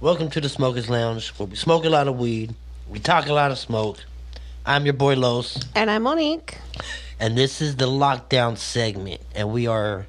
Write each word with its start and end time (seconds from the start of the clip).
Welcome 0.00 0.30
to 0.30 0.40
the 0.40 0.48
Smokers 0.48 0.88
Lounge, 0.88 1.30
where 1.30 1.48
we 1.48 1.56
smoke 1.56 1.84
a 1.84 1.90
lot 1.90 2.06
of 2.06 2.16
weed, 2.18 2.54
we 2.88 2.98
talk 3.00 3.26
a 3.26 3.32
lot 3.32 3.50
of 3.50 3.58
smoke. 3.58 3.98
I'm 4.64 4.84
your 4.84 4.94
boy 4.94 5.16
Los, 5.16 5.58
And 5.74 5.90
I'm 5.90 6.02
Monique. 6.04 6.58
and 7.18 7.36
this 7.36 7.60
is 7.60 7.76
the 7.76 7.86
lockdown 7.86 8.56
segment, 8.58 9.20
and 9.34 9.50
we 9.50 9.66
are 9.66 10.06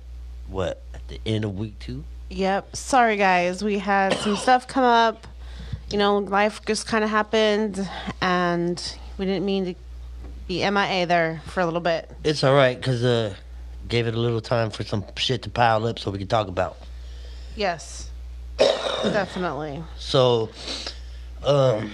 what 0.47 0.81
at 0.93 1.07
the 1.07 1.19
end 1.25 1.43
of 1.45 1.57
week 1.57 1.79
two. 1.79 2.03
Yep. 2.29 2.75
Sorry, 2.75 3.17
guys. 3.17 3.63
We 3.63 3.79
had 3.79 4.13
some 4.19 4.35
stuff 4.45 4.67
come 4.67 4.83
up. 4.83 5.25
You 5.89 5.97
know, 5.97 6.19
life 6.19 6.63
just 6.65 6.85
kind 6.85 7.03
of 7.03 7.09
happened, 7.09 7.89
and 8.21 8.95
we 9.17 9.25
didn't 9.25 9.45
mean 9.45 9.65
to 9.65 9.75
be 10.47 10.69
MIA 10.69 11.07
there 11.07 11.41
for 11.47 11.61
a 11.61 11.65
little 11.65 11.79
bit. 11.81 12.11
It's 12.23 12.43
all 12.43 12.53
right 12.53 12.77
because 12.79 13.03
uh, 13.03 13.33
gave 13.87 14.05
it 14.05 14.13
a 14.13 14.19
little 14.19 14.41
time 14.41 14.69
for 14.69 14.83
some 14.83 15.03
shit 15.17 15.41
to 15.43 15.49
pile 15.49 15.87
up 15.87 15.97
so 15.97 16.11
we 16.11 16.19
could 16.19 16.29
talk 16.29 16.47
about. 16.47 16.77
Yes. 17.55 18.08
Definitely. 18.59 19.83
So, 19.97 20.49
um, 21.43 21.93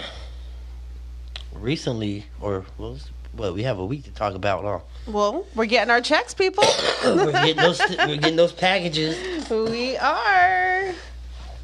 recently, 1.54 2.26
or 2.40 2.64
what, 2.76 2.92
was, 2.92 3.10
what 3.32 3.54
we 3.54 3.62
have 3.62 3.78
a 3.78 3.84
week 3.84 4.04
to 4.04 4.10
talk 4.10 4.34
about, 4.34 4.64
huh? 4.64 4.80
Well, 5.06 5.46
we're 5.54 5.66
getting 5.66 5.90
our 5.90 6.00
checks, 6.00 6.34
people. 6.34 6.64
we're 7.04 7.32
getting 7.32 7.56
those. 7.56 7.80
we're 7.80 8.16
getting 8.16 8.36
those 8.36 8.52
packages. 8.52 9.48
we 9.48 9.96
are. 9.96 10.92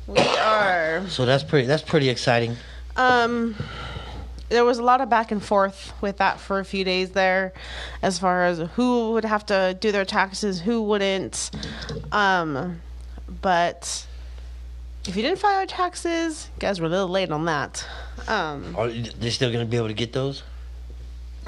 We 0.06 0.18
are. 0.18 1.08
So 1.08 1.26
that's 1.26 1.44
pretty. 1.44 1.66
That's 1.66 1.82
pretty 1.82 2.08
exciting. 2.08 2.56
Um, 2.96 3.56
there 4.48 4.64
was 4.64 4.78
a 4.78 4.82
lot 4.82 5.00
of 5.00 5.08
back 5.08 5.32
and 5.32 5.42
forth 5.42 5.92
with 6.00 6.18
that 6.18 6.38
for 6.38 6.60
a 6.60 6.64
few 6.64 6.84
days 6.84 7.10
there, 7.10 7.52
as 8.02 8.18
far 8.18 8.44
as 8.44 8.58
who 8.74 9.12
would 9.12 9.24
have 9.24 9.46
to 9.46 9.76
do 9.80 9.90
their 9.90 10.04
taxes, 10.04 10.60
who 10.60 10.82
wouldn't. 10.82 11.50
Um, 12.12 12.80
but 13.40 14.06
if 15.06 15.16
you 15.16 15.22
didn't 15.22 15.38
file 15.38 15.58
your 15.58 15.66
taxes, 15.66 16.48
you 16.54 16.60
guys 16.60 16.80
were 16.80 16.86
a 16.86 16.90
little 16.90 17.08
late 17.08 17.30
on 17.30 17.44
that. 17.46 17.86
Um, 18.28 18.74
Are 18.76 18.88
they 18.88 19.30
still 19.30 19.50
gonna 19.52 19.64
be 19.64 19.76
able 19.76 19.88
to 19.88 19.94
get 19.94 20.12
those? 20.12 20.42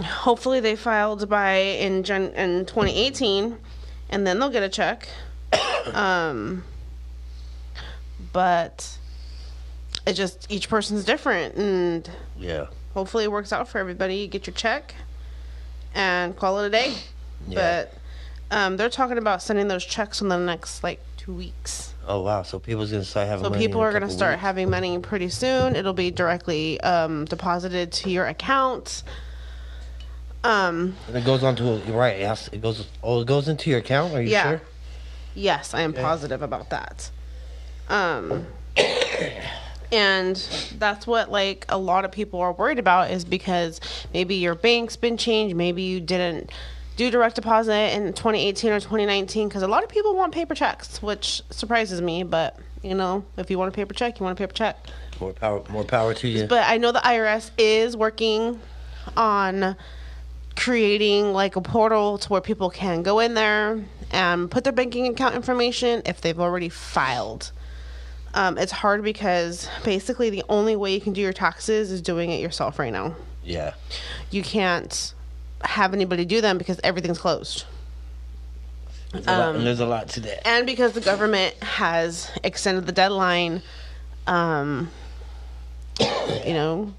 hopefully 0.02 0.58
they 0.58 0.74
filed 0.74 1.28
by 1.28 1.54
in 1.54 2.02
Jan- 2.02 2.32
in 2.34 2.66
2018, 2.66 3.56
and 4.10 4.26
then 4.26 4.40
they'll 4.40 4.50
get 4.50 4.64
a 4.64 4.68
check. 4.68 5.08
um, 5.92 6.64
but 8.32 8.98
it 10.04 10.14
just 10.14 10.50
each 10.50 10.68
person's 10.68 11.04
different, 11.04 11.54
and 11.54 12.10
Yeah. 12.36 12.66
hopefully 12.92 13.22
it 13.22 13.30
works 13.30 13.52
out 13.52 13.68
for 13.68 13.78
everybody. 13.78 14.16
You 14.16 14.26
get 14.26 14.48
your 14.48 14.54
check 14.54 14.96
and 15.94 16.36
call 16.36 16.58
it 16.58 16.66
a 16.66 16.70
day. 16.70 16.94
Yeah. 17.48 17.84
But 18.50 18.56
um, 18.56 18.76
they're 18.76 18.90
talking 18.90 19.18
about 19.18 19.42
sending 19.42 19.68
those 19.68 19.84
checks 19.84 20.20
in 20.20 20.28
the 20.28 20.38
next 20.38 20.82
like 20.82 21.00
two 21.16 21.32
weeks. 21.34 21.93
Oh 22.06 22.20
wow. 22.22 22.42
So 22.42 22.58
people's 22.58 22.90
gonna 22.90 23.04
start 23.04 23.28
having. 23.28 23.44
So 23.44 23.50
money 23.50 23.62
people 23.66 23.80
are 23.80 23.90
going 23.90 24.02
to 24.02 24.10
start 24.10 24.32
weeks. 24.34 24.42
having 24.42 24.70
money 24.70 24.98
pretty 24.98 25.28
soon. 25.28 25.74
It'll 25.76 25.92
be 25.92 26.10
directly 26.10 26.80
um, 26.80 27.24
deposited 27.24 27.92
to 27.92 28.10
your 28.10 28.26
account. 28.26 29.02
Um, 30.42 30.94
And 31.08 31.16
it 31.16 31.24
goes 31.24 31.42
on 31.42 31.56
to 31.56 31.76
right. 31.92 32.20
It, 32.20 32.26
has, 32.26 32.48
it 32.52 32.60
goes. 32.60 32.86
Oh, 33.02 33.22
it 33.22 33.26
goes 33.26 33.48
into 33.48 33.70
your 33.70 33.78
account. 33.78 34.12
Are 34.14 34.20
you 34.20 34.28
Yeah. 34.28 34.50
sure? 34.50 34.62
yes, 35.34 35.72
I 35.74 35.80
am 35.80 35.90
Okay. 35.92 36.02
positive 36.02 36.42
about 36.42 36.70
that. 36.70 37.10
Um, 37.88 38.46
and 39.92 40.36
that's 40.78 41.06
what 41.06 41.30
like 41.30 41.64
a 41.68 41.78
lot 41.78 42.04
of 42.04 42.12
people 42.12 42.40
are 42.40 42.52
worried 42.52 42.78
about 42.78 43.10
is 43.10 43.24
because 43.24 43.80
maybe 44.12 44.34
your 44.36 44.54
bank's 44.54 44.96
been 44.96 45.16
changed, 45.16 45.54
maybe 45.56 45.82
you 45.82 46.00
didn't 46.00 46.50
do 46.96 47.10
direct 47.10 47.36
deposit 47.36 47.94
in 47.96 48.12
2018 48.12 48.70
or 48.72 48.80
2019 48.80 49.48
because 49.48 49.62
a 49.62 49.68
lot 49.68 49.82
of 49.82 49.88
people 49.88 50.14
want 50.14 50.32
paper 50.32 50.54
checks, 50.54 51.02
which 51.02 51.42
surprises 51.50 52.00
me. 52.00 52.22
But 52.22 52.58
you 52.82 52.94
know, 52.94 53.24
if 53.36 53.50
you 53.50 53.58
want 53.58 53.72
a 53.72 53.74
paper 53.74 53.94
check, 53.94 54.18
you 54.20 54.24
want 54.24 54.38
a 54.38 54.40
paper 54.40 54.54
check. 54.54 54.76
More 55.20 55.32
power. 55.32 55.62
More 55.70 55.84
power 55.84 56.14
to 56.14 56.28
you. 56.28 56.46
But 56.46 56.68
I 56.68 56.76
know 56.76 56.92
the 56.92 57.00
IRS 57.00 57.50
is 57.58 57.96
working 57.96 58.60
on 59.16 59.76
creating 60.56 61.32
like 61.32 61.56
a 61.56 61.60
portal 61.60 62.18
to 62.18 62.28
where 62.28 62.40
people 62.40 62.70
can 62.70 63.02
go 63.02 63.18
in 63.18 63.34
there 63.34 63.82
and 64.12 64.50
put 64.50 64.64
their 64.64 64.72
banking 64.72 65.08
account 65.08 65.34
information 65.34 66.02
if 66.06 66.20
they've 66.20 66.38
already 66.38 66.68
filed. 66.68 67.50
Um, 68.34 68.58
it's 68.58 68.72
hard 68.72 69.02
because 69.02 69.68
basically 69.84 70.30
the 70.30 70.44
only 70.48 70.74
way 70.76 70.92
you 70.92 71.00
can 71.00 71.12
do 71.12 71.20
your 71.20 71.32
taxes 71.32 71.90
is 71.92 72.02
doing 72.02 72.30
it 72.30 72.40
yourself 72.40 72.78
right 72.78 72.92
now. 72.92 73.14
yeah. 73.42 73.74
You 74.30 74.42
can't 74.42 75.14
have 75.64 75.94
anybody 75.94 76.24
do 76.24 76.40
them 76.40 76.58
because 76.58 76.80
everything's 76.84 77.18
closed. 77.18 77.64
There's 79.12 79.26
a, 79.26 79.30
lot, 79.30 79.48
Um, 79.50 79.56
and 79.56 79.66
there's 79.66 79.80
a 79.80 79.86
lot 79.86 80.08
to 80.10 80.20
that. 80.20 80.46
and 80.46 80.66
because 80.66 80.92
the 80.92 81.00
government 81.00 81.54
has 81.62 82.30
extended 82.42 82.86
the 82.86 82.92
deadline, 82.92 83.62
um, 84.26 84.90
you 86.00 86.52
know, 86.54 86.92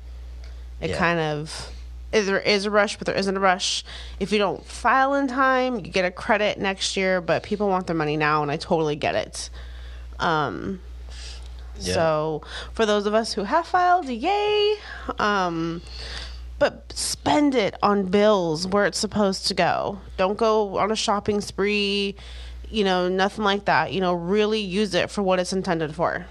it 0.82 0.92
Yeah. 0.92 0.98
kind 0.98 1.20
of 1.20 1.72
is 2.14 2.28
there 2.28 2.40
is 2.40 2.66
a 2.66 2.72
rush, 2.72 2.96
but 2.98 3.06
there 3.08 3.16
isn't 3.16 3.36
a 3.36 3.40
rush. 3.42 3.84
If 4.22 4.32
you 4.32 4.38
don't 4.38 4.66
file 4.66 5.16
in 5.16 5.28
time, 5.28 5.76
you 5.76 5.92
get 5.92 6.06
a 6.06 6.12
credit 6.12 6.58
next 6.58 6.96
year, 6.96 7.20
but 7.20 7.44
people 7.44 7.68
want 7.68 7.88
their 7.88 7.96
money 7.96 8.16
now, 8.16 8.42
and 8.42 8.50
I 8.50 8.56
totally 8.56 8.96
get 8.96 9.16
it. 9.16 9.50
Um, 10.20 10.80
Yeah. 11.78 11.94
so 11.94 12.42
for 12.72 12.86
those 12.86 13.06
of 13.06 13.14
us 13.14 13.34
who 13.34 13.44
have 13.44 13.68
filed, 13.68 14.06
yay! 14.08 14.76
Um, 15.20 15.82
but 16.58 16.92
spend 16.94 17.56
it 17.56 17.76
on 17.84 18.06
bills 18.06 18.68
where 18.68 18.86
it's 18.86 18.98
supposed 18.98 19.48
to 19.48 19.54
go. 19.54 20.00
Don't 20.18 20.38
go 20.38 20.78
on 20.78 20.92
a 20.92 20.96
shopping 20.96 21.42
spree, 21.42 22.16
you 22.70 22.84
know, 22.84 23.10
nothing 23.10 23.44
like 23.44 23.66
that. 23.66 23.92
You 23.94 24.02
know, 24.02 24.14
really 24.14 24.60
use 24.60 24.94
it 24.94 25.10
for 25.10 25.22
what 25.22 25.40
it's 25.40 25.54
intended 25.54 25.96
for. 25.96 26.26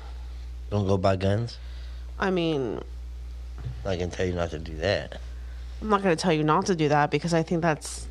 Don't 0.71 0.87
go 0.87 0.97
buy 0.97 1.17
guns. 1.17 1.59
I 2.19 2.31
mean, 2.31 2.81
I 3.85 3.97
can 3.97 4.11
tell 4.11 4.27
you 4.27 4.35
not 4.35 4.51
to 4.51 4.59
do 4.59 4.77
that. 4.77 5.21
I'm 5.81 5.89
not 5.89 6.03
going 6.03 6.17
to 6.17 6.21
tell 6.21 6.33
you 6.33 6.45
not 6.45 6.67
to 6.67 6.75
do 6.75 6.89
that 6.89 7.11
because 7.11 7.35
I 7.35 7.43
think 7.43 7.63
that's 7.63 8.07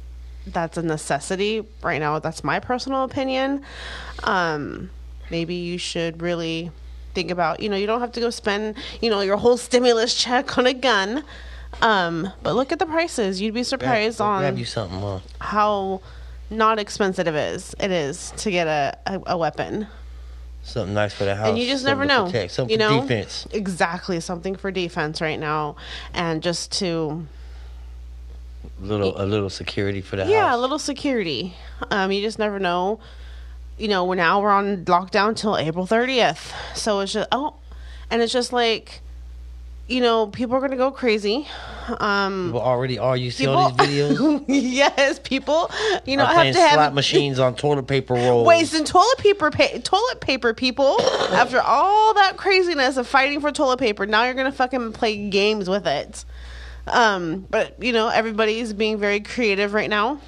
that's 0.46 0.78
a 0.78 0.82
necessity 0.82 1.66
right 1.82 2.00
now. 2.00 2.20
That's 2.20 2.44
my 2.44 2.60
personal 2.60 3.04
opinion. 3.04 3.64
Um, 4.24 4.90
maybe 5.32 5.56
you 5.56 5.78
should 5.78 6.22
really 6.22 6.70
think 7.14 7.32
about, 7.32 7.60
you 7.62 7.70
know, 7.70 7.78
you 7.78 7.88
don't 7.88 8.02
have 8.02 8.12
to 8.14 8.20
go 8.20 8.30
spend, 8.30 8.76
you 9.02 9.10
know, 9.10 9.22
your 9.22 9.38
whole 9.38 9.58
stimulus 9.58 10.14
check 10.14 10.58
on 10.58 10.68
a 10.68 10.74
gun. 10.74 11.24
Um, 11.82 12.32
but 12.42 12.56
look 12.56 12.72
at 12.72 12.80
the 12.80 12.86
prices. 12.86 13.42
You'd 13.42 13.54
be 13.54 13.64
surprised 13.64 14.18
grab, 14.18 14.30
on 14.30 14.42
grab 14.42 14.58
you 14.58 14.66
something. 14.66 15.04
Uh, 15.04 15.20
how 15.40 16.02
not 16.50 16.80
expensive 16.80 17.28
it 17.28 17.36
is. 17.36 17.76
It 17.80 17.92
is 17.92 18.32
to 18.38 18.52
get 18.52 18.68
a, 18.68 18.98
a, 19.06 19.22
a 19.28 19.38
weapon. 19.38 19.88
something 20.64 20.94
nice 20.94 21.14
for 21.14 21.26
the 21.26 21.36
house. 21.36 21.50
and 21.50 21.58
you 21.58 21.66
just 21.68 21.84
never 21.84 22.06
know. 22.06 22.26
Protect, 22.26 22.52
something 22.54 22.80
you 22.80 22.86
for 22.86 22.94
know, 22.94 23.02
defense. 23.02 23.48
exactly 23.52 24.20
something 24.20 24.56
for 24.56 24.72
defense 24.72 25.20
right 25.22 25.40
now, 25.40 25.76
and 26.14 26.44
just 26.44 26.72
to 26.80 27.26
Little 28.80 29.22
a 29.22 29.26
little 29.26 29.50
security 29.50 30.02
for 30.02 30.16
the 30.16 30.24
house. 30.24 30.32
yeah, 30.32 30.48
house. 30.48 30.58
a 30.58 30.60
little 30.60 30.80
security. 30.80 31.54
Um, 31.92 32.12
you 32.12 32.22
just 32.22 32.40
never 32.40 32.60
know. 32.60 33.00
You 33.78 33.88
know, 33.88 34.06
we're 34.06 34.16
now 34.16 34.42
we're 34.42 34.52
on 34.52 34.86
lockdown 34.86 35.36
till 35.36 35.58
April 35.58 35.86
thirtieth, 35.86 36.54
so 36.76 37.00
it's 37.02 37.14
just 37.14 37.28
oh, 37.32 37.56
and 38.10 38.22
it's 38.22 38.32
just 38.34 38.52
like, 38.54 39.02
you 39.88 40.00
know, 40.02 40.28
people 40.28 40.56
are 40.56 40.62
gonna 40.62 40.78
go 40.78 40.92
crazy. 40.92 41.48
Um, 42.00 42.48
People 42.48 42.62
already 42.62 42.98
are. 42.98 43.18
You 43.18 43.30
see 43.32 43.46
all 43.46 43.72
these 43.72 43.88
videos. 43.88 44.46
yes, 44.48 45.20
people. 45.20 45.70
You 46.06 46.16
know, 46.18 46.24
are 46.24 46.30
I 46.30 46.34
playing 46.36 46.54
have 46.54 46.56
to 46.56 46.62
have 46.70 46.74
slot 46.76 46.94
machines 46.94 47.40
on 47.40 47.56
toilet 47.56 47.88
paper 47.88 48.14
rolls. 48.14 48.48
wasting 48.48 48.86
toilet 48.86 49.18
paper 49.18 49.52
pa- 49.52 49.80
toilet 49.84 50.22
paper 50.22 50.54
people 50.54 51.02
after 51.32 51.60
all 51.62 52.14
that 52.14 52.38
craziness 52.38 52.96
of 52.98 53.08
fighting 53.08 53.42
for 53.42 53.52
toilet 53.52 53.80
paper 53.80 54.06
now 54.06 54.24
you're 54.24 54.34
gonna 54.34 54.52
fucking 54.52 54.94
play 54.94 55.28
games 55.30 55.70
with 55.70 55.86
it 55.86 56.24
um 56.88 57.46
but 57.50 57.82
you 57.84 57.92
know 57.92 58.08
everybody's 58.10 58.72
being 58.74 58.98
very 58.98 59.20
creative 59.20 59.74
right 59.74 59.90
now 59.90 60.20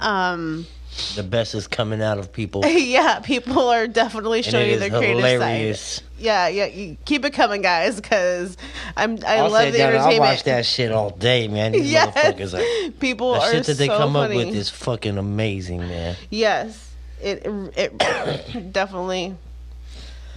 um 0.00 0.66
The 1.16 1.22
best 1.24 1.54
is 1.54 1.66
coming 1.66 2.00
out 2.02 2.18
of 2.18 2.32
people. 2.32 2.64
yeah 2.66 3.18
people 3.20 3.68
are 3.68 3.86
definitely 3.88 4.42
showing 4.42 4.66
it 4.66 4.68
you 4.68 4.74
is 4.74 4.80
their 4.80 4.90
creative 4.90 5.76
side 5.76 6.04
yeah 6.18 6.46
yeah 6.48 6.66
you 6.66 6.96
keep 7.04 7.24
it 7.24 7.32
coming 7.32 7.62
guys 7.62 7.96
because 7.96 8.56
i'm 8.96 9.18
i 9.26 9.38
I'll 9.38 9.50
love 9.50 9.72
the 9.72 9.78
down 9.78 9.94
and 9.94 10.02
I'll 10.02 10.18
watch 10.20 10.44
that 10.44 10.64
shit 10.64 10.92
all 10.92 11.10
day, 11.10 11.48
man. 11.48 11.72
These 11.72 11.90
yes 11.92 12.14
motherfuckers 12.16 12.88
are. 12.88 12.92
people 12.92 13.34
The 13.34 13.40
are 13.40 13.50
shit 13.52 13.66
that 13.66 13.74
they 13.78 13.88
so 13.88 13.98
come 13.98 14.12
funny. 14.12 14.40
up 14.40 14.46
with 14.46 14.54
is 14.56 14.70
fucking 14.70 15.18
amazing, 15.18 15.80
man. 15.80 16.16
yes 16.30 16.92
it 17.20 17.42
it 17.76 17.98
definitely 18.72 19.34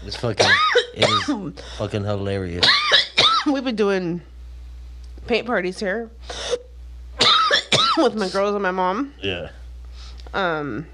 It's 0.05 0.15
fucking, 0.15 0.47
it 0.95 1.07
is 1.09 1.63
fucking 1.77 2.03
hilarious. 2.03 2.65
we've 3.45 3.63
been 3.63 3.75
doing 3.75 4.21
paint 5.27 5.45
parties 5.45 5.79
here 5.79 6.09
with 7.97 8.15
my 8.15 8.29
girls 8.29 8.53
and 8.55 8.63
my 8.63 8.71
mom. 8.71 9.13
Yeah. 9.21 9.49
Um, 10.37 10.85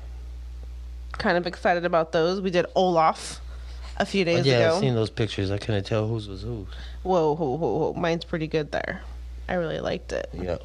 kind 1.14 1.38
of 1.38 1.46
excited 1.46 1.86
about 1.86 2.12
those. 2.14 2.40
We 2.42 2.50
did 2.50 2.66
Olaf 2.76 3.42
a 3.98 4.06
few 4.06 4.24
days 4.26 4.46
yeah, 4.46 4.54
ago. 4.54 4.62
Yeah, 4.64 4.74
I've 4.74 4.80
seen 4.80 4.96
those 4.96 5.10
pictures. 5.10 5.52
I 5.52 5.58
couldn't 5.58 5.84
tell 5.86 6.08
whose 6.08 6.28
was 6.28 6.42
who. 6.44 6.66
Whoa, 7.04 7.36
whoa, 7.36 7.56
whoa, 7.58 7.78
whoa, 7.78 7.94
mine's 7.94 8.24
pretty 8.24 8.48
good 8.48 8.72
there. 8.72 9.02
I 9.50 9.56
really 9.56 9.80
liked 9.80 10.14
it. 10.14 10.30
Yeah. 10.34 10.58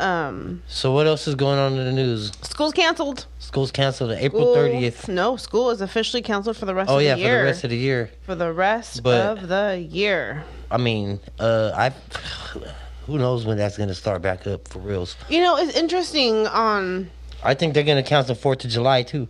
Um, 0.00 0.64
So 0.66 0.90
what 0.92 1.06
else 1.06 1.28
is 1.28 1.36
going 1.36 1.58
on 1.58 1.74
in 1.74 1.84
the 1.84 1.92
news? 1.92 2.32
school's 2.42 2.72
canceled. 2.72 3.26
School's 3.38 3.70
canceled 3.70 4.10
on 4.10 4.18
April 4.18 4.52
thirtieth. 4.52 5.06
No, 5.08 5.36
school 5.36 5.70
is 5.70 5.80
officially 5.80 6.22
canceled 6.22 6.56
for 6.56 6.66
the 6.66 6.74
rest 6.74 6.90
Oh 6.90 6.96
of 6.96 7.02
yeah, 7.02 7.14
the 7.14 7.20
for 7.22 7.26
year. 7.28 7.38
the 7.38 7.44
rest 7.44 7.64
of 7.64 7.70
the 7.70 7.76
year. 7.76 8.10
for 8.22 8.34
the 8.34 8.52
rest 8.52 9.04
But- 9.04 9.38
of 9.38 9.48
the 9.48 9.78
year. 9.88 10.42
I 10.70 10.78
mean, 10.78 11.20
uh, 11.38 11.70
I. 11.76 11.90
Who 13.06 13.18
knows 13.18 13.44
when 13.44 13.58
that's 13.58 13.76
gonna 13.78 13.94
start 13.94 14.22
back 14.22 14.46
up 14.48 14.66
for 14.66 14.80
reals? 14.80 15.14
You 15.28 15.42
know, 15.42 15.56
it's 15.58 15.76
interesting 15.76 16.46
on 16.48 17.10
I 17.44 17.54
think 17.54 17.74
they're 17.74 17.82
gonna 17.84 18.02
cancel 18.02 18.34
Fourth 18.34 18.64
of 18.64 18.70
July 18.70 19.02
too. 19.02 19.28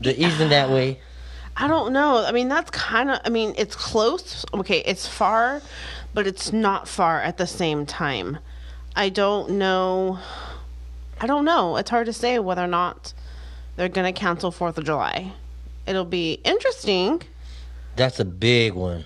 The 0.00 0.18
easing 0.20 0.50
that 0.50 0.70
way. 0.70 1.00
I 1.56 1.68
don't 1.68 1.92
know. 1.92 2.24
I 2.24 2.32
mean, 2.32 2.48
that's 2.48 2.70
kind 2.70 3.10
of 3.10 3.20
I 3.24 3.28
mean, 3.28 3.54
it's 3.56 3.76
close. 3.76 4.44
Okay, 4.52 4.78
it's 4.80 5.06
far, 5.06 5.62
but 6.12 6.26
it's 6.26 6.52
not 6.52 6.88
far 6.88 7.20
at 7.20 7.36
the 7.38 7.46
same 7.46 7.86
time. 7.86 8.38
I 8.96 9.08
don't 9.08 9.50
know 9.50 10.18
I 11.20 11.26
don't 11.26 11.44
know. 11.44 11.76
It's 11.76 11.90
hard 11.90 12.06
to 12.06 12.12
say 12.12 12.38
whether 12.38 12.62
or 12.62 12.66
not 12.68 13.14
they're 13.76 13.88
going 13.88 14.12
to 14.12 14.18
cancel 14.18 14.50
4th 14.52 14.78
of 14.78 14.84
July. 14.84 15.32
It'll 15.86 16.04
be 16.04 16.40
interesting. 16.44 17.22
That's 17.96 18.18
a 18.18 18.24
big 18.24 18.74
one. 18.74 19.04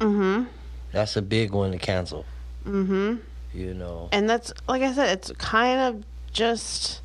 Mhm. 0.00 0.46
That's 0.92 1.16
a 1.16 1.22
big 1.22 1.52
one 1.52 1.72
to 1.72 1.78
cancel. 1.78 2.24
Mhm. 2.64 3.20
You 3.52 3.74
know. 3.74 4.08
And 4.12 4.30
that's 4.30 4.52
like 4.68 4.82
I 4.82 4.92
said, 4.92 5.08
it's 5.10 5.32
kind 5.38 5.80
of 5.80 6.04
just 6.32 7.00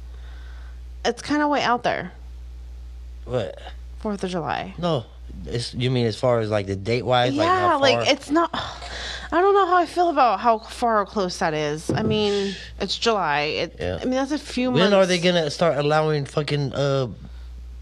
it's 1.06 1.22
kind 1.22 1.42
of 1.42 1.50
way 1.50 1.62
out 1.62 1.84
there. 1.84 2.12
What? 3.26 3.60
4th 4.02 4.24
of 4.24 4.30
July. 4.30 4.74
No. 4.78 5.06
It's 5.46 5.74
you 5.74 5.90
mean 5.90 6.06
as 6.06 6.18
far 6.18 6.40
as 6.40 6.50
like 6.50 6.68
the 6.68 6.76
date 6.76 7.04
wise? 7.06 7.34
like, 7.34 7.46
yeah, 7.46 7.70
how 7.70 7.80
like, 7.80 8.10
it's 8.10 8.30
not. 8.30 8.50
I 9.32 9.42
don't 9.42 9.56
know 9.56 9.66
how 9.66 9.78
I 9.78 9.88
feel 9.88 10.10
about 10.10 10.40
how 10.40 10.60
far 10.60 11.02
or 11.02 11.06
close 11.06 11.40
that 11.40 11.56
is. 11.56 11.90
I 11.90 12.04
mean, 12.04 12.56
it's 12.80 12.98
July. 12.98 13.42
It, 13.42 13.76
Yeah. 13.80 13.98
I 14.00 14.06
mean, 14.06 14.14
that's 14.14 14.32
a 14.32 14.38
few 14.38 14.70
months. 14.70 14.84
When 14.84 14.94
are 14.94 15.08
they 15.08 15.18
gonna 15.18 15.50
start 15.50 15.78
allowing 15.78 16.26
fucking 16.26 16.74
uh 16.74 17.08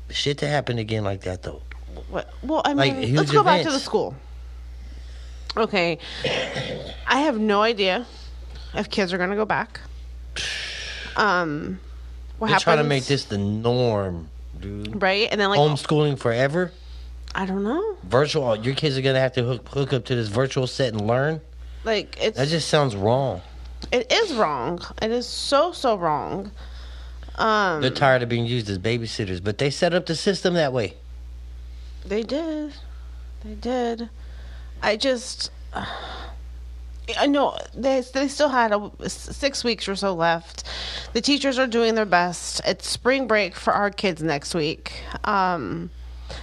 shit 0.10 0.38
to 0.40 0.48
happen 0.48 0.78
again 0.78 1.04
like 1.04 1.22
that 1.22 1.44
though? 1.44 1.62
What, 2.10 2.34
well, 2.42 2.62
I 2.64 2.74
mean, 2.74 2.96
huge 3.02 3.18
let's 3.18 3.32
go 3.32 3.44
back 3.44 3.64
to 3.64 3.72
the 3.72 3.80
school. 3.80 4.16
Okay, 5.58 6.00
I 7.06 7.20
have 7.22 7.38
no 7.38 7.62
idea 7.62 8.06
if 8.74 8.90
kids 8.90 9.12
are 9.12 9.18
gonna 9.18 9.36
go 9.36 9.46
back. 9.46 9.82
Um, 11.18 11.82
what 12.42 12.48
They're 12.48 12.54
happens? 12.56 12.64
trying 12.64 12.78
to 12.80 12.84
make 12.84 13.06
this 13.06 13.26
the 13.26 13.38
norm, 13.38 14.28
dude. 14.60 15.00
right, 15.00 15.28
and 15.32 15.40
then 15.40 15.50
like 15.50 15.60
Homeschooling 15.60 16.18
forever. 16.18 16.72
I 17.36 17.46
don't 17.46 17.64
know, 17.64 17.96
Virtual. 18.04 18.56
Your 18.58 18.74
kids 18.74 18.98
are 18.98 19.02
gonna 19.02 19.20
have 19.20 19.34
to 19.34 19.44
hook 19.44 19.70
hook 19.70 19.94
up 19.94 20.06
to 20.06 20.16
this 20.16 20.28
virtual 20.28 20.66
set 20.66 20.92
and 20.94 21.06
learn. 21.08 21.40
like 21.84 22.18
it's 22.20 22.38
That 22.38 22.48
just 22.48 22.68
sounds 22.68 22.96
wrong. 22.96 23.42
it 23.92 24.12
is 24.12 24.34
wrong. 24.34 24.82
It 25.04 25.12
is 25.12 25.28
so 25.28 25.72
so 25.72 25.96
wrong. 25.96 26.52
Um, 27.36 27.80
They're 27.82 27.92
tired 27.92 28.24
of 28.24 28.30
being 28.30 28.46
used 28.46 28.70
as 28.70 28.80
babysitters, 28.80 29.42
but 29.44 29.60
they 29.60 29.70
set 29.70 29.94
up 29.94 30.08
the 30.08 30.16
system 30.16 30.56
that 30.56 30.74
way. 30.74 30.96
They 32.06 32.24
did. 32.24 32.74
They 33.46 33.54
did. 33.54 34.10
I 34.82 34.98
just. 34.98 35.52
I 37.18 37.28
know 37.28 37.58
they 37.74 38.02
they 38.02 38.28
still 38.28 38.50
had 38.50 38.72
a, 38.72 39.10
six 39.10 39.64
weeks 39.64 39.88
or 39.88 39.96
so 39.96 40.14
left. 40.14 40.64
The 41.14 41.22
teachers 41.22 41.58
are 41.60 41.68
doing 41.68 41.96
their 41.96 42.06
best. 42.06 42.62
It's 42.66 42.88
spring 42.88 43.28
break 43.28 43.56
for 43.56 43.74
our 43.74 43.90
kids 43.90 44.22
next 44.22 44.54
week. 44.54 44.94
Um, 45.24 45.90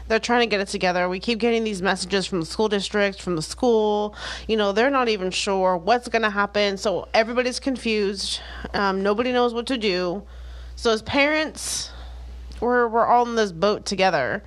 they're 0.09 0.19
trying 0.19 0.41
to 0.41 0.47
get 0.47 0.61
it 0.61 0.69
together. 0.69 1.09
We 1.09 1.21
keep 1.21 1.39
getting 1.39 1.65
these 1.65 1.81
messages 1.81 2.27
from 2.27 2.41
the 2.41 2.47
school 2.47 2.69
district, 2.69 3.23
from 3.23 3.37
the 3.37 3.43
school. 3.43 4.15
You 4.47 4.57
know, 4.57 4.73
they're 4.73 4.91
not 4.91 5.09
even 5.09 5.31
sure 5.31 5.77
what's 5.77 6.09
going 6.09 6.23
to 6.23 6.31
happen. 6.31 6.77
So 6.77 7.09
everybody's 7.15 7.61
confused. 7.61 8.41
Um, 8.75 9.03
nobody 9.03 9.33
knows 9.33 9.55
what 9.55 9.67
to 9.69 9.79
do. 9.79 10.25
So 10.77 10.91
as 10.91 11.03
parents, 11.03 11.91
we're 12.61 12.89
we're 12.89 13.07
all 13.07 13.27
in 13.27 13.37
this 13.37 13.53
boat 13.53 13.87
together 13.87 14.43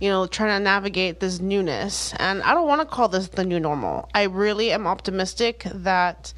you 0.00 0.08
know 0.08 0.26
trying 0.26 0.58
to 0.58 0.64
navigate 0.64 1.20
this 1.20 1.40
newness 1.40 2.12
and 2.18 2.42
i 2.42 2.52
don't 2.54 2.66
want 2.66 2.80
to 2.80 2.86
call 2.86 3.08
this 3.08 3.28
the 3.28 3.44
new 3.44 3.60
normal 3.60 4.08
i 4.14 4.24
really 4.24 4.72
am 4.72 4.86
optimistic 4.86 5.64
that 5.72 6.32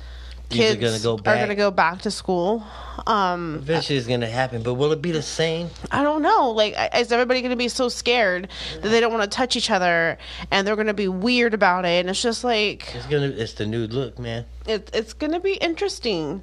kids 0.51 0.79
gonna 0.81 0.99
go 0.99 1.15
are 1.15 1.23
back. 1.23 1.37
going 1.39 1.49
to 1.49 1.55
go 1.55 1.71
back 1.71 2.03
to 2.03 2.11
school 2.11 2.63
um 3.07 3.55
Eventually, 3.63 3.97
it's 3.99 4.07
gonna 4.07 4.27
happen, 4.29 4.63
but 4.63 4.75
will 4.75 4.93
it 4.93 5.01
be 5.01 5.11
the 5.11 5.23
same? 5.23 5.71
i 5.91 6.03
don't 6.03 6.21
know 6.21 6.51
like 6.51 6.75
is 6.95 7.11
everybody 7.11 7.41
going 7.41 7.51
to 7.53 7.57
be 7.57 7.69
so 7.69 7.89
scared 7.89 8.49
that 8.83 8.89
they 8.91 9.01
don't 9.01 9.13
want 9.13 9.23
to 9.23 9.35
touch 9.35 9.57
each 9.57 9.71
other 9.71 10.19
and 10.51 10.67
they're 10.67 10.77
going 10.77 10.89
to 10.89 10.93
be 10.95 11.09
weird 11.09 11.55
about 11.55 11.87
it 11.87 12.01
and 12.01 12.11
it's 12.11 12.21
just 12.21 12.45
like 12.45 12.95
It's 12.95 13.07
gonna. 13.07 13.29
It's 13.29 13.55
the 13.55 13.65
new 13.65 13.87
look, 13.87 14.19
man. 14.19 14.45
it, 14.67 14.91
it's 14.93 15.15
going 15.15 15.33
to 15.33 15.41
be 15.41 15.55
interesting 15.55 16.43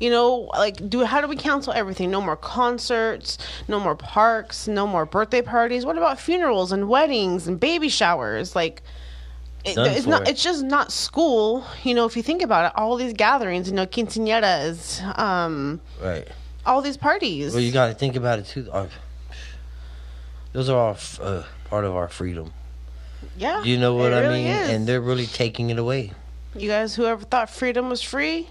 you 0.00 0.10
know 0.10 0.50
like 0.54 0.88
do 0.90 1.04
how 1.04 1.20
do 1.20 1.26
we 1.28 1.36
cancel 1.36 1.72
everything 1.72 2.10
no 2.10 2.20
more 2.20 2.36
concerts 2.36 3.38
no 3.68 3.80
more 3.80 3.94
parks 3.96 4.68
no 4.68 4.86
more 4.86 5.06
birthday 5.06 5.40
parties 5.42 5.86
what 5.86 5.96
about 5.96 6.18
funerals 6.20 6.72
and 6.72 6.88
weddings 6.88 7.46
and 7.48 7.58
baby 7.58 7.88
showers 7.88 8.54
like 8.54 8.82
it, 9.64 9.76
it's 9.78 10.06
not 10.06 10.28
it's 10.28 10.42
just 10.42 10.62
not 10.64 10.92
school 10.92 11.64
you 11.82 11.94
know 11.94 12.04
if 12.04 12.16
you 12.16 12.22
think 12.22 12.42
about 12.42 12.66
it 12.66 12.72
all 12.76 12.96
these 12.96 13.12
gatherings 13.14 13.68
you 13.68 13.74
know 13.74 13.86
quinceañeras 13.86 15.02
um 15.18 15.80
Right. 16.02 16.28
all 16.66 16.82
these 16.82 16.96
parties 16.96 17.52
Well, 17.54 17.62
you 17.62 17.72
got 17.72 17.88
to 17.88 17.94
think 17.94 18.16
about 18.16 18.38
it 18.38 18.46
too. 18.46 18.68
Our- 18.72 18.88
Those 20.52 20.68
are 20.68 20.78
all 20.78 20.90
f- 20.92 21.20
uh, 21.20 21.42
part 21.68 21.84
of 21.84 21.94
our 21.96 22.08
freedom. 22.08 22.52
yeah 23.36 23.62
You 23.64 23.78
know 23.78 23.94
what 23.94 24.12
it 24.12 24.16
I 24.16 24.20
really 24.20 24.44
mean? 24.44 24.52
is. 24.52 24.68
And 24.70 24.86
they're 24.86 25.00
really 25.00 25.26
taking 25.26 25.70
it 25.70 25.78
away. 25.78 26.12
you 26.54 26.68
guys 26.68 26.94
whoever 26.94 27.24
thought 27.24 27.50
freedom 27.50 27.88
was 27.88 28.02
free 28.02 28.48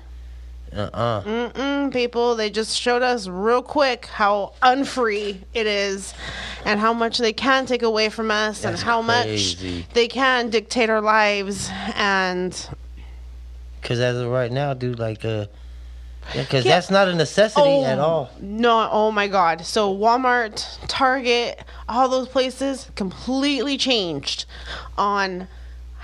Uh 0.75 0.89
uh 0.93 1.21
Mm-mm, 1.23 1.93
people. 1.93 2.35
They 2.35 2.49
just 2.49 2.77
showed 2.77 3.01
us 3.01 3.27
real 3.27 3.61
quick 3.61 4.07
how 4.07 4.53
unfree 4.61 5.41
it 5.53 5.67
is 5.67 6.13
and 6.65 6.79
how 6.79 6.91
much 6.93 7.17
they 7.17 7.31
can 7.33 7.65
take 7.65 7.81
away 7.83 8.09
from 8.09 8.29
us 8.29 8.65
and 8.65 8.77
how 8.77 9.01
crazy. 9.01 9.79
much 9.79 9.93
they 9.93 10.07
can 10.07 10.49
dictate 10.49 10.89
our 10.89 11.01
lives. 11.01 11.69
And 11.95 12.51
Because 13.81 13.99
as 13.99 14.17
of 14.17 14.29
right 14.29 14.51
now, 14.51 14.73
dude, 14.73 14.99
like, 14.99 15.23
uh, 15.23 15.45
yeah, 16.33 16.41
because 16.41 16.65
Yeah. 16.65 16.73
that's 16.73 16.89
not 16.89 17.07
a 17.07 17.13
necessity 17.15 17.83
at 17.83 17.99
all. 17.99 18.29
No, 18.41 18.89
oh 18.91 19.11
my 19.11 19.27
God. 19.27 19.63
So 19.65 19.95
Walmart, 19.95 20.65
Target, 20.87 21.63
all 21.87 22.09
those 22.09 22.27
places 22.27 22.89
completely 22.95 23.77
changed 23.77 24.45
on 24.97 25.47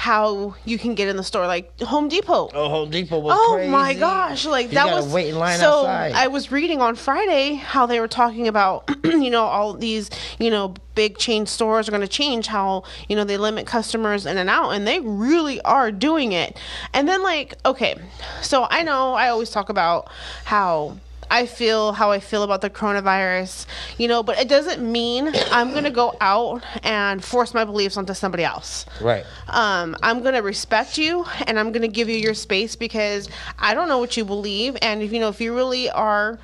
how 0.02 0.56
you 0.66 0.80
can 0.80 0.96
get 0.96 1.08
in 1.08 1.16
the 1.16 1.24
store. 1.24 1.46
Like 1.46 1.80
Home 1.82 2.08
Depot. 2.10 2.50
Oh, 2.56 2.70
Home 2.70 2.90
Depot 2.90 3.20
was 3.20 3.38
Oh 3.40 3.54
crazy. 3.54 3.70
my 3.70 3.94
gosh! 3.94 4.48
Like 4.48 4.70
You 4.70 4.74
that 4.74 4.88
was 4.88 5.14
wait 5.14 5.30
in 5.30 5.38
line 5.38 5.60
so. 5.60 5.82
outside. 5.82 6.14
I 6.14 6.26
was 6.26 6.52
reading 6.52 6.82
on 6.82 6.96
Friday 6.96 7.54
how 7.54 7.86
they 7.86 8.00
were 8.00 8.08
talking 8.08 8.48
about, 8.48 8.90
you 9.04 9.30
know, 9.30 9.44
all 9.44 9.76
these, 9.76 10.10
you 10.40 10.50
know, 10.50 10.74
big 10.96 11.20
chain 11.20 11.46
stores 11.46 11.88
are 11.88 11.92
going 11.92 12.02
to 12.02 12.08
change 12.08 12.48
how 12.48 12.84
you 13.10 13.16
know 13.16 13.24
they 13.24 13.38
limit 13.38 13.68
customers 13.68 14.26
in 14.26 14.40
and 14.40 14.50
out, 14.50 14.72
and 14.72 14.88
they 14.88 15.00
really 15.02 15.62
are 15.62 15.92
doing 15.92 16.32
it. 16.32 16.58
And 16.96 17.08
then 17.08 17.22
like, 17.22 17.54
okay, 17.64 17.94
so 18.42 18.66
I 18.72 18.82
know 18.82 19.14
I 19.14 19.30
always 19.30 19.52
talk 19.52 19.70
about 19.70 20.10
how. 20.46 20.98
I 21.32 21.46
feel 21.48 21.94
how 21.94 22.12
I 22.12 22.20
feel 22.20 22.44
about 22.44 22.62
the 22.62 22.70
coronavirus, 22.70 23.66
you 23.98 24.08
know, 24.08 24.22
but 24.22 24.38
it 24.38 24.48
doesn't 24.50 24.82
mean 24.84 25.32
I'm 25.52 25.72
going 25.72 25.86
to 25.86 25.90
go 25.90 26.14
out 26.22 26.62
and 26.84 27.24
force 27.24 27.54
my 27.54 27.64
beliefs 27.66 27.96
onto 27.98 28.14
somebody 28.14 28.44
else 28.44 28.86
Right. 29.00 29.26
um, 29.48 29.96
I'm 30.04 30.22
gonna 30.24 30.42
respect 30.42 30.98
you 30.98 31.26
and 31.48 31.58
I'm 31.58 31.72
gonna 31.72 31.88
give 31.88 32.10
you 32.10 32.18
your 32.18 32.34
space 32.34 32.76
because 32.76 33.30
I 33.58 33.74
don't 33.74 33.88
know 33.88 33.98
what 34.00 34.18
you 34.18 34.26
believe, 34.26 34.78
and 34.82 35.02
if 35.02 35.12
you 35.14 35.20
know 35.20 35.30
if 35.30 35.40
you 35.42 35.56
really 35.56 35.90
are, 35.90 36.38